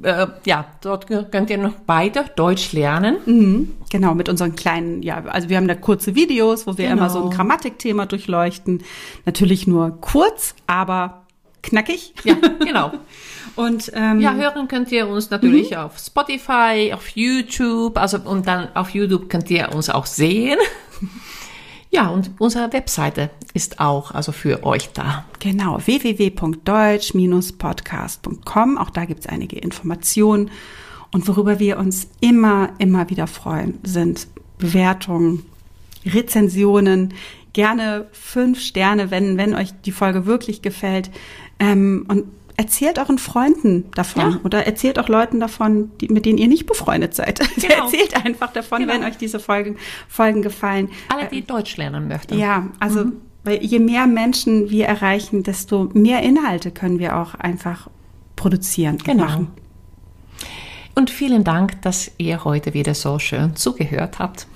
äh, 0.02 0.28
ja, 0.46 0.66
dort 0.82 1.08
könnt 1.08 1.50
ihr 1.50 1.58
noch 1.58 1.74
weiter 1.86 2.26
Deutsch 2.36 2.74
lernen. 2.74 3.18
Mhm, 3.26 3.74
genau, 3.90 4.16
mit 4.16 4.30
unseren 4.30 4.56
kleinen, 4.56 5.04
ja, 5.04 5.24
also 5.26 5.50
wir 5.50 5.58
haben 5.58 5.68
da 5.68 5.76
kurze 5.76 6.16
Videos, 6.16 6.66
wo 6.66 6.78
wir 6.78 6.88
genau. 6.88 6.98
immer 6.98 7.10
so 7.10 7.24
ein 7.24 7.30
Grammatikthema 7.30 8.06
durchleuchten. 8.06 8.84
Natürlich 9.26 9.68
nur 9.68 10.00
kurz, 10.02 10.56
aber 10.68 11.24
knackig. 11.62 12.14
Ja, 12.24 12.36
genau. 12.60 12.92
Und 13.56 13.92
ähm, 13.94 14.20
ja, 14.20 14.34
hören 14.34 14.68
könnt 14.68 14.92
ihr 14.92 15.08
uns 15.08 15.30
natürlich 15.30 15.72
mhm. 15.72 15.78
auf 15.78 16.00
Spotify, 16.00 16.92
auf 16.94 17.10
YouTube, 17.10 18.00
also 18.00 18.18
und 18.18 18.48
dann 18.48 18.76
auf 18.76 18.90
YouTube 18.90 19.30
könnt 19.30 19.50
ihr 19.52 19.72
uns 19.76 19.92
auch 19.92 20.08
sehen. 20.08 20.58
Ja, 21.94 22.10
und 22.10 22.32
unsere 22.40 22.74
Webseite 22.74 23.30
ist 23.54 23.80
auch 23.80 24.10
also 24.10 24.32
für 24.32 24.64
euch 24.64 24.90
da. 24.94 25.26
Genau, 25.38 25.78
www.deutsch-podcast.com. 25.86 28.78
Auch 28.80 28.90
da 28.90 29.06
gibt 29.06 29.20
es 29.20 29.28
einige 29.28 29.60
Informationen. 29.60 30.50
Und 31.12 31.28
worüber 31.28 31.60
wir 31.60 31.78
uns 31.78 32.08
immer, 32.20 32.72
immer 32.80 33.12
wieder 33.12 33.28
freuen, 33.28 33.78
sind 33.84 34.26
Bewertungen, 34.58 35.46
Rezensionen, 36.04 37.14
gerne 37.54 38.08
fünf 38.12 38.60
Sterne, 38.60 39.12
wenn, 39.12 39.38
wenn 39.38 39.54
euch 39.54 39.70
die 39.86 39.92
Folge 39.92 40.26
wirklich 40.26 40.64
gefällt. 40.64 41.12
Ähm, 41.60 42.06
und 42.08 42.24
erzählt 42.58 43.00
euren 43.00 43.18
Freunden 43.18 43.90
davon 43.96 44.32
ja. 44.34 44.40
oder 44.44 44.66
erzählt 44.66 45.00
auch 45.00 45.08
Leuten 45.08 45.40
davon, 45.40 45.92
die, 46.00 46.08
mit 46.08 46.26
denen 46.26 46.38
ihr 46.38 46.48
nicht 46.48 46.66
befreundet 46.66 47.16
seid. 47.16 47.40
Genau. 47.56 47.86
erzählt 47.86 48.26
einfach 48.26 48.52
davon, 48.52 48.80
genau. 48.80 48.94
wenn 48.94 49.04
euch 49.04 49.18
diese 49.18 49.40
Folgen, 49.40 49.78
Folgen 50.08 50.42
gefallen. 50.42 50.90
Alle, 51.10 51.28
die 51.30 51.40
äh, 51.40 51.44
Deutsch 51.44 51.78
lernen 51.78 52.08
möchten. 52.08 52.38
Ja, 52.38 52.68
also 52.80 53.06
mhm. 53.06 53.22
weil 53.44 53.64
je 53.64 53.80
mehr 53.80 54.06
Menschen 54.06 54.70
wir 54.70 54.86
erreichen, 54.86 55.44
desto 55.44 55.90
mehr 55.94 56.22
Inhalte 56.24 56.72
können 56.72 57.00
wir 57.00 57.18
auch 57.18 57.36
einfach 57.36 57.90
produzieren. 58.36 58.98
Genau. 58.98 59.24
Machen. 59.24 59.48
Und 60.96 61.10
vielen 61.10 61.44
Dank, 61.44 61.82
dass 61.82 62.12
ihr 62.18 62.44
heute 62.44 62.74
wieder 62.74 62.94
so 62.94 63.18
schön 63.20 63.56
zugehört 63.56 64.20
habt. 64.20 64.48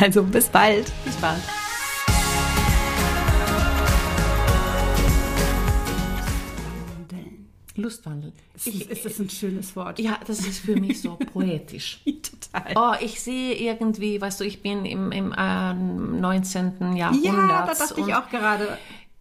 Also 0.00 0.22
bis 0.22 0.48
bald. 0.48 0.92
Bis 1.04 1.16
bald. 1.16 1.42
Lustwandeln. 7.80 8.32
Ich, 8.64 8.90
ist 8.90 9.04
das 9.04 9.18
ein 9.18 9.30
schönes 9.30 9.74
Wort? 9.76 9.98
Ja, 9.98 10.18
das 10.26 10.40
ist 10.40 10.60
für 10.60 10.76
mich 10.76 11.00
so 11.00 11.16
poetisch. 11.32 12.00
Total. 12.04 12.74
Oh, 12.76 13.04
ich 13.04 13.20
sehe 13.20 13.54
irgendwie, 13.54 14.20
weißt 14.20 14.40
du, 14.40 14.44
ich 14.44 14.62
bin 14.62 14.84
im, 14.84 15.12
im 15.12 15.32
äh, 15.36 15.74
19. 15.74 16.96
Jahrhundert. 16.96 17.24
Ja, 17.24 17.66
da 17.66 17.74
dachte 17.74 18.00
ich 18.00 18.14
auch 18.14 18.28
gerade. 18.28 18.78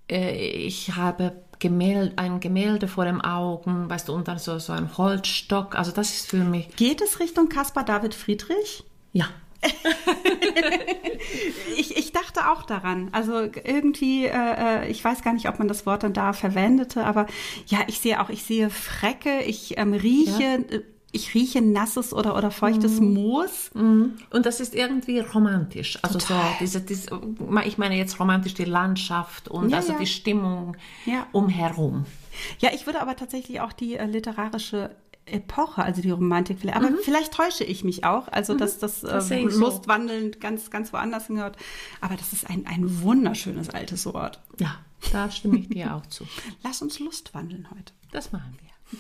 Äh, 0.10 0.36
ich 0.36 0.96
habe 0.96 1.34
Gemälde, 1.60 2.14
ein 2.18 2.40
Gemälde 2.40 2.88
vor 2.88 3.06
den 3.06 3.22
Augen, 3.22 3.90
weißt 3.90 4.08
du, 4.08 4.14
und 4.14 4.28
dann 4.28 4.40
so, 4.40 4.60
so 4.60 4.74
ein 4.74 4.98
Holzstock. 4.98 5.76
Also 5.78 5.92
das 5.92 6.14
ist 6.14 6.28
für 6.28 6.38
mich. 6.38 6.76
Geht 6.76 7.02
es 7.02 7.20
Richtung 7.20 7.50
Caspar 7.50 7.84
David 7.84 8.16
Friedrich? 8.16 8.84
Ja. 9.12 9.28
ich, 11.78 11.98
ich 11.98 12.12
dachte 12.12 12.50
auch 12.50 12.64
daran. 12.64 13.10
Also 13.12 13.42
irgendwie, 13.42 14.26
äh, 14.26 14.84
äh, 14.84 14.90
ich 14.90 15.04
weiß 15.04 15.22
gar 15.22 15.34
nicht, 15.34 15.50
ob 15.50 15.60
man 15.60 15.68
das 15.68 15.86
Wort 15.86 16.04
dann 16.04 16.14
da 16.14 16.34
verwendete, 16.34 17.06
aber 17.06 17.28
ja, 17.68 17.80
ich 17.88 18.00
sehe 18.00 18.22
auch, 18.22 18.30
ich 18.30 18.44
sehe 18.44 18.70
Frecke, 18.70 19.42
ich 19.42 19.78
ähm, 19.78 19.94
rieche. 19.94 20.44
Ja. 20.44 20.78
Äh, 20.78 20.84
ich 21.12 21.34
rieche 21.34 21.60
nasses 21.60 22.14
oder, 22.14 22.38
oder 22.38 22.52
feuchtes 22.52 23.00
mhm. 23.00 23.16
Moos. 23.16 23.72
Mhm. 23.74 24.14
Und 24.30 24.46
das 24.46 24.60
ist 24.60 24.76
irgendwie 24.76 25.20
romantisch. 25.20 25.98
Also 26.04 26.20
Total. 26.20 26.52
so 26.52 26.58
diese, 26.60 26.82
diese, 26.82 27.20
ich 27.66 27.80
meine 27.80 27.98
jetzt 27.98 28.20
romantisch 28.20 28.54
die 28.54 28.66
Landschaft 28.66 29.48
und 29.48 29.72
ja, 29.72 29.78
also 29.78 29.94
ja. 29.94 29.98
die 29.98 30.06
Stimmung 30.06 30.78
umherum. 31.32 32.06
Ja, 32.60 32.70
ich 32.74 32.86
würde 32.86 33.02
aber 33.02 33.16
tatsächlich 33.16 33.62
auch 33.62 33.74
die 33.74 33.96
äh, 33.96 34.06
literarische 34.06 34.92
Epoche, 35.32 35.84
also 35.84 36.02
die 36.02 36.12
Romantik. 36.12 36.58
Aber 36.74 36.90
mhm. 36.90 36.98
vielleicht 37.04 37.34
täusche 37.34 37.64
ich 37.64 37.84
mich 37.84 38.04
auch, 38.04 38.28
also 38.28 38.56
dass 38.56 38.78
mhm. 38.78 38.82
das, 38.82 39.02
das 39.02 39.32
äh, 39.32 39.42
Lustwandeln 39.42 40.34
so. 40.34 40.40
ganz, 40.40 40.70
ganz 40.72 40.94
woanders 40.94 41.28
hingehört. 41.28 41.58
Aber 42.02 42.16
das 42.16 42.34
ist 42.34 42.50
ein, 42.50 42.66
ein 42.68 43.02
wunderschönes 43.02 43.70
altes 43.70 44.06
Wort. 44.06 44.42
Ja, 44.60 44.78
da 45.12 45.32
stimme 45.32 45.58
ich 45.60 45.70
dir 45.70 45.96
auch 45.96 46.06
zu. 46.06 46.26
Lass 46.64 46.82
uns 46.82 47.00
Lustwandeln 47.00 47.68
heute. 47.72 47.94
Das 48.12 48.32
machen 48.32 48.58
wir. 48.62 49.00